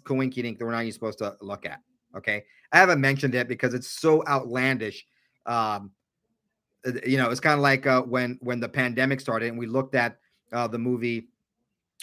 that 0.59 0.65
we're 0.65 0.71
not 0.71 0.81
even 0.81 0.91
supposed 0.91 1.19
to 1.19 1.35
look 1.41 1.65
at. 1.65 1.79
Okay, 2.15 2.43
I 2.71 2.77
haven't 2.77 3.01
mentioned 3.01 3.35
it 3.35 3.47
because 3.47 3.73
it's 3.73 3.87
so 3.87 4.23
outlandish. 4.27 5.05
Um, 5.45 5.91
you 7.05 7.17
know, 7.17 7.29
it's 7.29 7.39
kind 7.39 7.55
of 7.55 7.61
like 7.61 7.87
uh, 7.87 8.01
when 8.01 8.37
when 8.41 8.59
the 8.59 8.69
pandemic 8.69 9.19
started 9.19 9.49
and 9.49 9.57
we 9.57 9.65
looked 9.65 9.95
at 9.95 10.17
uh, 10.51 10.67
the 10.67 10.77
movie. 10.77 11.27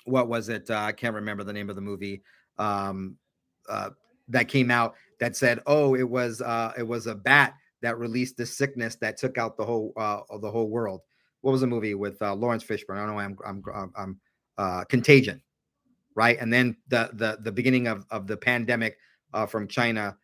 What 0.05 0.29
was 0.29 0.49
it? 0.49 0.69
Uh, 0.69 0.79
I 0.79 0.93
can't 0.93 1.15
remember 1.15 1.45
the 1.45 1.53
name 1.53 1.71
of 1.71 1.77
the 1.77 1.83
movie 1.83 2.23
um, 2.59 3.17
uh, 3.69 3.91
that 4.29 4.49
came 4.49 4.71
out 4.71 4.95
that 5.21 5.37
said, 5.37 5.61
"Oh, 5.67 5.95
it 5.95 6.09
was 6.09 6.41
uh, 6.41 6.73
it 6.77 6.83
was 6.83 7.07
a 7.07 7.15
bat 7.15 7.55
that 7.83 7.99
released 7.99 8.37
the 8.37 8.47
sickness 8.47 8.97
that 8.97 9.17
took 9.17 9.39
out 9.39 9.57
the 9.57 9.65
whole 9.65 9.93
uh, 9.97 10.21
the 10.41 10.51
whole 10.51 10.69
world." 10.69 11.03
What 11.43 11.53
was 11.53 11.61
the 11.61 11.67
movie 11.67 11.95
with 11.95 12.21
uh, 12.23 12.35
Laurence 12.35 12.65
Fishburne? 12.65 12.99
I 12.99 13.07
don't 13.07 13.15
know. 13.15 13.19
I'm 13.19 13.63
I'm 13.77 13.93
I'm 13.97 14.21
uh, 14.59 14.85
Contagion, 14.85 15.41
right? 16.15 16.39
And 16.41 16.53
then 16.53 16.77
the 16.89 17.11
the 17.13 17.39
the 17.41 17.53
beginning 17.53 17.87
of 17.87 18.05
of 18.11 18.27
the 18.27 18.37
pandemic 18.37 18.99
uh, 19.33 19.47
from 19.47 19.69
China 19.69 20.17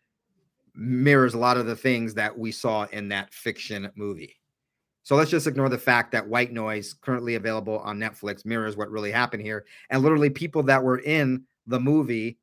mirrors 0.75 1.35
a 1.35 1.39
lot 1.39 1.57
of 1.57 1.67
the 1.67 1.77
things 1.77 2.15
that 2.15 2.39
we 2.39 2.53
saw 2.53 2.85
in 2.87 3.09
that 3.09 3.35
fiction 3.35 3.91
movie. 3.97 4.38
So 5.09 5.17
let's 5.17 5.31
just 5.31 5.47
ignore 5.47 5.71
the 5.71 5.79
fact 5.79 6.13
that 6.13 6.29
White 6.29 6.53
Noise, 6.53 6.93
currently 6.93 7.37
available 7.37 7.79
on 7.79 7.99
Netflix, 7.99 8.45
mirrors 8.45 8.77
what 8.77 8.91
really 8.91 9.11
happened 9.11 9.43
here. 9.43 9.65
And 9.89 10.03
literally, 10.03 10.29
people 10.29 10.63
that 10.65 10.85
were 10.85 10.99
in 10.99 11.45
the 11.67 11.81
movie 11.81 12.39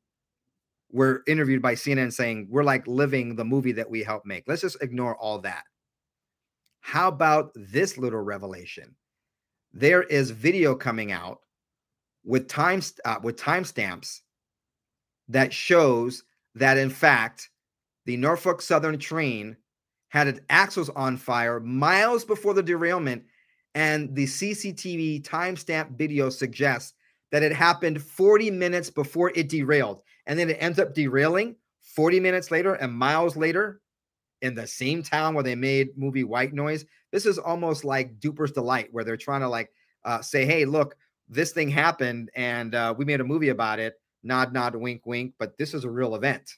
were 0.90 1.22
interviewed 1.28 1.62
by 1.62 1.76
CNN 1.76 2.12
saying, 2.12 2.48
We're 2.50 2.64
like 2.64 2.84
living 2.88 3.36
the 3.36 3.44
movie 3.44 3.70
that 3.70 3.88
we 3.88 4.02
helped 4.02 4.26
make. 4.26 4.48
Let's 4.48 4.62
just 4.62 4.82
ignore 4.82 5.16
all 5.16 5.38
that. 5.42 5.62
How 6.80 7.06
about 7.06 7.52
this 7.54 7.98
little 7.98 8.22
revelation? 8.22 8.96
There 9.72 10.02
is 10.02 10.32
video 10.32 10.74
coming 10.74 11.12
out 11.12 11.42
with 12.24 12.48
time 12.48 12.82
uh, 13.04 13.20
with 13.22 13.36
timestamps 13.36 14.22
that 15.28 15.52
shows 15.52 16.24
that 16.56 16.78
in 16.78 16.90
fact 16.90 17.48
the 18.06 18.16
Norfolk 18.16 18.60
Southern 18.60 18.98
train 18.98 19.56
had 20.08 20.28
its 20.28 20.40
axles 20.48 20.88
on 20.90 21.16
fire 21.16 21.60
miles 21.60 22.24
before 22.24 22.54
the 22.54 22.62
derailment, 22.62 23.24
and 23.74 24.14
the 24.14 24.24
CCTV 24.24 25.22
timestamp 25.22 25.96
video 25.98 26.30
suggests 26.30 26.94
that 27.32 27.42
it 27.42 27.52
happened 27.52 28.02
40 28.02 28.50
minutes 28.50 28.90
before 28.90 29.32
it 29.34 29.48
derailed, 29.48 30.00
and 30.26 30.38
then 30.38 30.50
it 30.50 30.58
ends 30.60 30.78
up 30.78 30.94
derailing 30.94 31.56
40 31.80 32.20
minutes 32.20 32.50
later 32.50 32.74
and 32.74 32.92
miles 32.92 33.36
later 33.36 33.80
in 34.42 34.54
the 34.54 34.66
same 34.66 35.02
town 35.02 35.34
where 35.34 35.44
they 35.44 35.54
made 35.54 35.96
movie 35.96 36.24
White 36.24 36.52
Noise. 36.52 36.84
This 37.12 37.26
is 37.26 37.38
almost 37.38 37.84
like 37.84 38.20
Duper's 38.20 38.52
Delight, 38.52 38.88
where 38.92 39.04
they're 39.04 39.16
trying 39.16 39.40
to 39.40 39.48
like 39.48 39.70
uh, 40.04 40.20
say, 40.20 40.44
"Hey, 40.44 40.64
look, 40.64 40.96
this 41.28 41.52
thing 41.52 41.68
happened, 41.68 42.30
and 42.34 42.74
uh, 42.74 42.94
we 42.96 43.04
made 43.04 43.20
a 43.20 43.24
movie 43.24 43.48
about 43.48 43.78
it." 43.78 43.94
Nod, 44.22 44.52
nod, 44.52 44.74
wink, 44.74 45.06
wink. 45.06 45.34
But 45.38 45.56
this 45.56 45.72
is 45.72 45.84
a 45.84 45.90
real 45.90 46.14
event. 46.14 46.56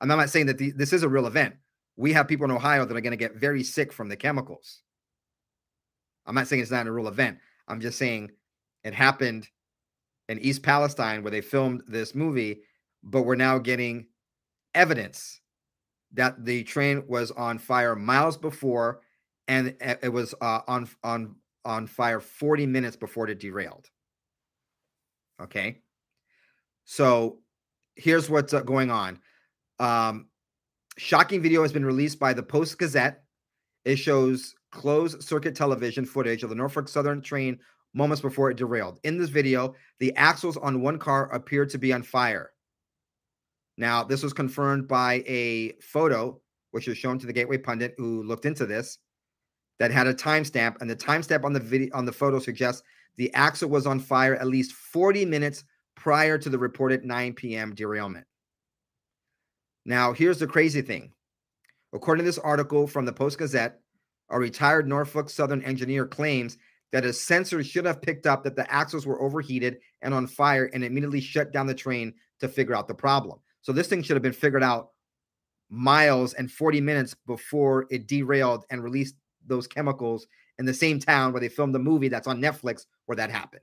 I'm 0.00 0.08
not 0.08 0.30
saying 0.30 0.46
that 0.46 0.58
the, 0.58 0.70
this 0.70 0.92
is 0.92 1.02
a 1.02 1.08
real 1.08 1.26
event. 1.26 1.56
We 2.00 2.14
have 2.14 2.26
people 2.26 2.46
in 2.46 2.50
Ohio 2.50 2.86
that 2.86 2.96
are 2.96 3.00
going 3.02 3.10
to 3.10 3.16
get 3.18 3.36
very 3.36 3.62
sick 3.62 3.92
from 3.92 4.08
the 4.08 4.16
chemicals. 4.16 4.80
I'm 6.24 6.34
not 6.34 6.48
saying 6.48 6.62
it's 6.62 6.70
not 6.70 6.86
a 6.86 6.92
real 6.92 7.08
event. 7.08 7.36
I'm 7.68 7.78
just 7.78 7.98
saying 7.98 8.30
it 8.82 8.94
happened 8.94 9.46
in 10.30 10.38
East 10.38 10.62
Palestine 10.62 11.22
where 11.22 11.30
they 11.30 11.42
filmed 11.42 11.82
this 11.86 12.14
movie, 12.14 12.62
but 13.02 13.22
we're 13.22 13.34
now 13.34 13.58
getting 13.58 14.06
evidence 14.74 15.42
that 16.14 16.42
the 16.42 16.64
train 16.64 17.04
was 17.06 17.32
on 17.32 17.58
fire 17.58 17.94
miles 17.94 18.38
before 18.38 19.02
and 19.46 19.76
it 20.02 20.10
was 20.10 20.34
uh, 20.40 20.60
on 20.66 20.88
on 21.04 21.36
on 21.66 21.86
fire 21.86 22.20
40 22.20 22.64
minutes 22.64 22.96
before 22.96 23.28
it 23.28 23.40
derailed. 23.40 23.90
Okay. 25.38 25.82
So 26.86 27.40
here's 27.94 28.30
what's 28.30 28.54
uh, 28.54 28.62
going 28.62 28.90
on. 28.90 29.20
Um, 29.78 30.29
shocking 30.96 31.42
video 31.42 31.62
has 31.62 31.72
been 31.72 31.84
released 31.84 32.18
by 32.18 32.32
the 32.32 32.42
Post 32.42 32.78
Gazette. 32.78 33.22
It 33.84 33.96
shows 33.96 34.54
closed 34.70 35.22
circuit 35.22 35.54
television 35.54 36.04
footage 36.04 36.42
of 36.42 36.50
the 36.50 36.56
Norfolk 36.56 36.88
Southern 36.88 37.22
train 37.22 37.58
moments 37.94 38.20
before 38.20 38.50
it 38.50 38.56
derailed. 38.56 39.00
In 39.04 39.18
this 39.18 39.30
video, 39.30 39.74
the 39.98 40.14
axles 40.16 40.56
on 40.56 40.82
one 40.82 40.98
car 40.98 41.32
appear 41.32 41.66
to 41.66 41.78
be 41.78 41.92
on 41.92 42.02
fire. 42.02 42.50
Now, 43.76 44.04
this 44.04 44.22
was 44.22 44.32
confirmed 44.32 44.86
by 44.86 45.24
a 45.26 45.72
photo, 45.80 46.40
which 46.70 46.86
was 46.86 46.98
shown 46.98 47.18
to 47.18 47.26
the 47.26 47.32
Gateway 47.32 47.58
pundit 47.58 47.94
who 47.96 48.22
looked 48.22 48.44
into 48.44 48.66
this, 48.66 48.98
that 49.78 49.90
had 49.90 50.06
a 50.06 50.14
timestamp, 50.14 50.76
and 50.80 50.90
the 50.90 50.94
timestamp 50.94 51.44
on 51.44 51.54
the 51.54 51.60
video 51.60 51.88
on 51.94 52.04
the 52.04 52.12
photo 52.12 52.38
suggests 52.38 52.82
the 53.16 53.32
axle 53.32 53.70
was 53.70 53.86
on 53.86 53.98
fire 53.98 54.36
at 54.36 54.46
least 54.46 54.72
40 54.72 55.24
minutes 55.24 55.64
prior 55.96 56.38
to 56.38 56.48
the 56.48 56.58
reported 56.58 57.04
9 57.04 57.32
p.m. 57.32 57.74
derailment. 57.74 58.26
Now, 59.84 60.12
here's 60.12 60.38
the 60.38 60.46
crazy 60.46 60.82
thing. 60.82 61.12
According 61.92 62.24
to 62.24 62.28
this 62.28 62.38
article 62.38 62.86
from 62.86 63.04
the 63.04 63.12
Post 63.12 63.38
Gazette, 63.38 63.80
a 64.28 64.38
retired 64.38 64.86
Norfolk 64.86 65.28
Southern 65.28 65.62
engineer 65.62 66.06
claims 66.06 66.58
that 66.92 67.04
a 67.04 67.12
sensor 67.12 67.62
should 67.62 67.84
have 67.84 68.02
picked 68.02 68.26
up 68.26 68.42
that 68.44 68.56
the 68.56 68.70
axles 68.72 69.06
were 69.06 69.20
overheated 69.20 69.78
and 70.02 70.12
on 70.12 70.26
fire 70.26 70.70
and 70.72 70.84
immediately 70.84 71.20
shut 71.20 71.52
down 71.52 71.66
the 71.66 71.74
train 71.74 72.14
to 72.40 72.48
figure 72.48 72.74
out 72.74 72.88
the 72.88 72.94
problem. 72.94 73.38
So 73.62 73.72
this 73.72 73.88
thing 73.88 74.02
should 74.02 74.16
have 74.16 74.22
been 74.22 74.32
figured 74.32 74.62
out 74.62 74.90
miles 75.68 76.34
and 76.34 76.50
40 76.50 76.80
minutes 76.80 77.14
before 77.26 77.86
it 77.90 78.06
derailed 78.06 78.64
and 78.70 78.82
released 78.82 79.14
those 79.46 79.66
chemicals 79.66 80.26
in 80.58 80.66
the 80.66 80.74
same 80.74 80.98
town 80.98 81.32
where 81.32 81.40
they 81.40 81.48
filmed 81.48 81.74
the 81.74 81.78
movie 81.78 82.08
that's 82.08 82.26
on 82.26 82.40
Netflix 82.40 82.86
where 83.06 83.16
that 83.16 83.30
happened. 83.30 83.62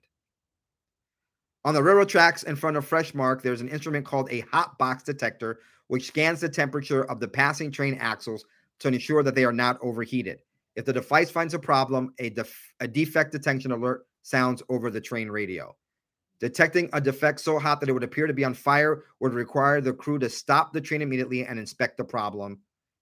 On 1.67 1.73
the 1.73 1.83
railroad 1.83 2.07
tracks 2.07 2.43
in 2.43 2.55
front 2.55 2.77
of 2.77 2.89
Freshmark, 2.89 3.41
there's 3.41 3.59
an 3.59 3.67
instrument 3.67 4.05
called 4.05 4.31
a 4.31 4.39
hot 4.53 4.77
box 4.77 5.03
detector, 5.03 5.59
which 5.87 6.07
scans 6.07 6.39
the 6.39 6.47
temperature 6.47 7.03
of 7.11 7.19
the 7.19 7.27
passing 7.27 7.71
train 7.71 7.95
axles 7.95 8.45
to 8.79 8.87
ensure 8.87 9.21
that 9.21 9.35
they 9.35 9.43
are 9.43 9.51
not 9.51 9.77
overheated. 9.81 10.41
If 10.77 10.85
the 10.85 10.93
device 10.93 11.29
finds 11.29 11.53
a 11.53 11.59
problem, 11.59 12.13
a, 12.19 12.29
def- 12.29 12.73
a 12.79 12.87
defect 12.87 13.33
detection 13.33 13.73
alert 13.73 14.07
sounds 14.21 14.63
over 14.69 14.89
the 14.89 15.01
train 15.01 15.27
radio. 15.27 15.75
Detecting 16.39 16.89
a 16.93 17.01
defect 17.01 17.41
so 17.41 17.59
hot 17.59 17.81
that 17.81 17.89
it 17.89 17.91
would 17.91 18.01
appear 18.01 18.27
to 18.27 18.33
be 18.33 18.45
on 18.45 18.53
fire 18.53 19.03
would 19.19 19.33
require 19.33 19.81
the 19.81 19.91
crew 19.91 20.17
to 20.19 20.29
stop 20.29 20.71
the 20.71 20.79
train 20.79 21.01
immediately 21.01 21.45
and 21.45 21.59
inspect 21.59 21.97
the 21.97 22.03
problem, 22.05 22.61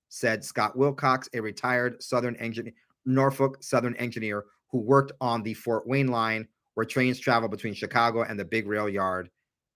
said 0.09 0.43
Scott 0.43 0.75
Wilcox, 0.75 1.29
a 1.35 1.39
retired 1.39 2.01
Southern 2.01 2.35
engineer, 2.37 2.73
Norfolk 3.05 3.61
Southern 3.61 3.95
engineer 3.97 4.45
who 4.71 4.79
worked 4.79 5.11
on 5.21 5.43
the 5.43 5.53
Fort 5.53 5.87
Wayne 5.87 6.07
line, 6.07 6.47
where 6.75 6.85
trains 6.85 7.19
travel 7.19 7.49
between 7.49 7.73
Chicago 7.73 8.23
and 8.23 8.39
the 8.39 8.45
big 8.45 8.67
rail 8.67 8.87
yard 8.87 9.29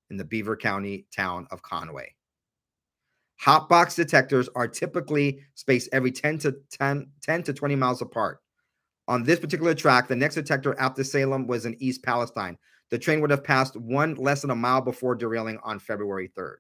in 0.10 0.18
the 0.18 0.24
Beaver 0.24 0.56
County 0.56 1.06
town 1.16 1.48
of 1.52 1.62
Conway. 1.62 2.14
Hot 3.40 3.70
box 3.70 3.96
detectors 3.96 4.50
are 4.56 4.68
typically 4.68 5.42
spaced 5.56 5.90
every 5.94 6.12
10 6.12 6.40
to 6.40 6.56
10, 6.72 7.10
10 7.22 7.44
to 7.44 7.54
20 7.54 7.76
miles 7.76 8.02
apart. 8.02 8.40
On 9.08 9.24
this 9.24 9.40
particular 9.40 9.74
track, 9.74 10.08
the 10.08 10.16
next 10.16 10.36
detector 10.36 10.78
after 10.80 11.04
Salem 11.04 11.48
was 11.48 11.66
in 11.66 11.76
East 11.80 12.04
Palestine. 12.04 12.58
The 12.92 13.00
train 13.00 13.22
would 13.22 13.32
have 13.32 13.44
passed 13.44 13.76
one 13.78 14.16
less 14.16 14.42
than 14.42 14.52
a 14.52 14.56
mile 14.56 14.82
before 14.82 15.16
derailing 15.16 15.58
on 15.64 15.80
February 15.80 16.32
3rd. 16.38 16.58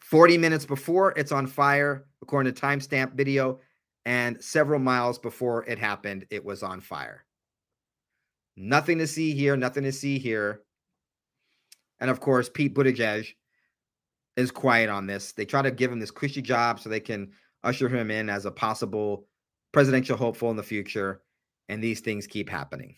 40 0.00 0.38
minutes 0.38 0.64
before 0.64 1.12
it's 1.16 1.32
on 1.32 1.48
fire, 1.48 2.06
according 2.22 2.54
to 2.54 2.60
timestamp 2.60 3.14
video, 3.14 3.58
and 4.06 4.42
several 4.42 4.78
miles 4.78 5.18
before 5.18 5.64
it 5.64 5.80
happened, 5.80 6.26
it 6.30 6.44
was 6.44 6.62
on 6.62 6.80
fire. 6.80 7.26
Nothing 8.56 8.98
to 8.98 9.06
see 9.06 9.34
here, 9.34 9.56
nothing 9.56 9.82
to 9.82 9.92
see 9.92 10.18
here. 10.18 10.62
And 11.98 12.08
of 12.08 12.20
course, 12.20 12.48
Pete 12.48 12.74
Buttigieg 12.74 13.26
is 14.36 14.52
quiet 14.52 14.88
on 14.88 15.08
this. 15.08 15.32
They 15.32 15.44
try 15.44 15.60
to 15.60 15.72
give 15.72 15.90
him 15.90 15.98
this 15.98 16.12
cushy 16.12 16.40
job 16.40 16.78
so 16.78 16.88
they 16.88 17.00
can 17.00 17.32
usher 17.64 17.88
him 17.88 18.12
in 18.12 18.30
as 18.30 18.46
a 18.46 18.50
possible 18.50 19.26
presidential 19.72 20.16
hopeful 20.16 20.50
in 20.50 20.56
the 20.56 20.62
future. 20.62 21.22
And 21.68 21.82
these 21.82 22.00
things 22.00 22.28
keep 22.28 22.48
happening. 22.48 22.94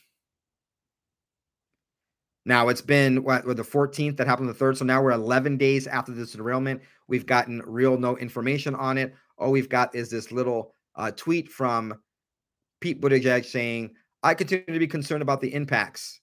Now 2.44 2.68
it's 2.68 2.83
been 2.83 3.25
what 3.25 3.47
the 3.47 3.62
14th 3.62 4.18
that 4.18 4.27
happened 4.27 4.51
the 4.51 4.55
third. 4.55 4.77
So 4.77 4.85
now 4.85 5.03
we're 5.03 5.12
11 5.12 5.57
days 5.57 5.87
after 5.87 6.12
this 6.12 6.33
derailment. 6.33 6.83
We've 7.07 7.27
gotten 7.27 7.62
real 7.64 7.97
no 7.97 8.18
information 8.18 8.75
on 8.75 8.99
it. 8.99 9.14
All 9.38 9.51
we've 9.51 9.71
got 9.71 9.94
is 9.94 10.11
this 10.11 10.31
little 10.31 10.75
uh, 10.99 11.11
tweet 11.13 11.49
from 11.49 11.95
Pete 12.81 13.01
Buttigieg 13.01 13.45
saying, 13.45 13.95
I 14.23 14.35
continue 14.35 14.67
to 14.67 14.79
be 14.79 14.87
concerned 14.87 15.23
about 15.23 15.41
the 15.41 15.55
impacts 15.55 16.21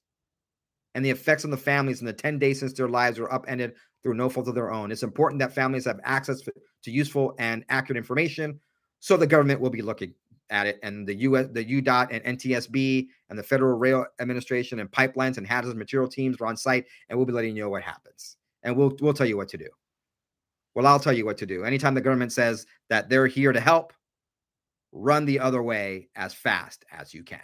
and 0.94 1.04
the 1.04 1.10
effects 1.10 1.46
on 1.46 1.52
the 1.52 1.58
families 1.58 2.02
in 2.02 2.06
the 2.06 2.14
10 2.14 2.38
days 2.40 2.60
since 2.60 2.74
their 2.74 2.90
lives 2.90 3.20
were 3.20 3.34
upended 3.34 3.74
through 4.04 4.14
no 4.14 4.30
fault 4.30 4.48
of 4.48 4.56
their 4.56 4.72
own. 4.72 4.92
It's 4.92 5.04
important 5.04 5.40
that 5.40 5.54
families 5.54 5.86
have 5.86 6.00
access 6.04 6.42
to 6.42 6.92
useful 6.92 7.34
and 7.40 7.66
accurate 7.70 7.98
information. 7.98 8.60
So 9.00 9.18
the 9.18 9.28
government 9.28 9.60
will 9.60 9.70
be 9.70 9.82
looking 9.82 10.14
at 10.52 10.68
it, 10.68 10.80
and 10.84 11.08
the 11.08 11.16
US, 11.16 11.48
the 11.52 11.66
UDOT 11.66 12.10
and 12.12 12.38
NTSB 12.38 13.08
and 13.30 13.40
the 13.40 13.44
Federal 13.44 13.78
Rail 13.78 14.06
Administration 14.20 14.80
and 14.80 14.92
pipelines 14.92 15.38
and 15.38 15.48
hazardous 15.48 15.76
material 15.76 16.08
teams 16.08 16.40
are 16.40 16.46
on 16.46 16.56
site, 16.56 16.86
and 17.10 17.18
we'll 17.18 17.26
be 17.26 17.34
letting 17.34 17.56
you 17.56 17.64
know 17.64 17.70
what 17.70 17.82
happens, 17.82 18.38
and 18.62 18.76
we'll 18.78 18.96
we'll 19.02 19.14
tell 19.14 19.26
you 19.26 19.38
what 19.38 19.48
to 19.50 19.58
do. 19.58 19.68
Well, 20.76 20.86
I'll 20.86 21.00
tell 21.00 21.14
you 21.14 21.26
what 21.26 21.38
to 21.40 21.48
do. 21.48 21.64
Anytime 21.64 21.96
the 21.96 22.02
government 22.02 22.32
says 22.32 22.68
that 22.90 23.10
they're 23.10 23.28
here 23.28 23.54
to 23.54 23.60
help, 23.60 23.94
run 24.96 25.26
the 25.26 25.40
other 25.40 25.62
way 25.62 26.08
as 26.16 26.34
fast 26.34 26.86
as 26.92 27.14
you 27.14 27.24
can. 27.24 27.40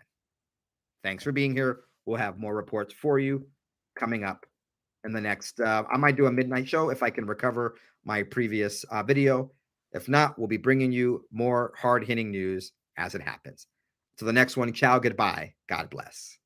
Thanks 1.03 1.23
for 1.23 1.31
being 1.31 1.53
here. 1.53 1.81
We'll 2.05 2.17
have 2.17 2.39
more 2.39 2.55
reports 2.55 2.93
for 2.93 3.19
you 3.19 3.45
coming 3.99 4.23
up 4.23 4.45
in 5.03 5.11
the 5.11 5.21
next. 5.21 5.59
Uh, 5.59 5.83
I 5.91 5.97
might 5.97 6.15
do 6.15 6.27
a 6.27 6.31
midnight 6.31 6.67
show 6.67 6.89
if 6.89 7.03
I 7.03 7.09
can 7.09 7.25
recover 7.25 7.75
my 8.05 8.23
previous 8.23 8.83
uh, 8.85 9.03
video. 9.03 9.51
If 9.91 10.07
not, 10.07 10.39
we'll 10.39 10.47
be 10.47 10.57
bringing 10.57 10.91
you 10.91 11.25
more 11.31 11.73
hard 11.77 12.05
hitting 12.05 12.31
news 12.31 12.71
as 12.97 13.15
it 13.15 13.21
happens. 13.21 13.67
To 14.17 14.25
the 14.25 14.33
next 14.33 14.55
one, 14.55 14.71
ciao, 14.71 14.99
goodbye. 14.99 15.53
God 15.67 15.89
bless. 15.89 16.40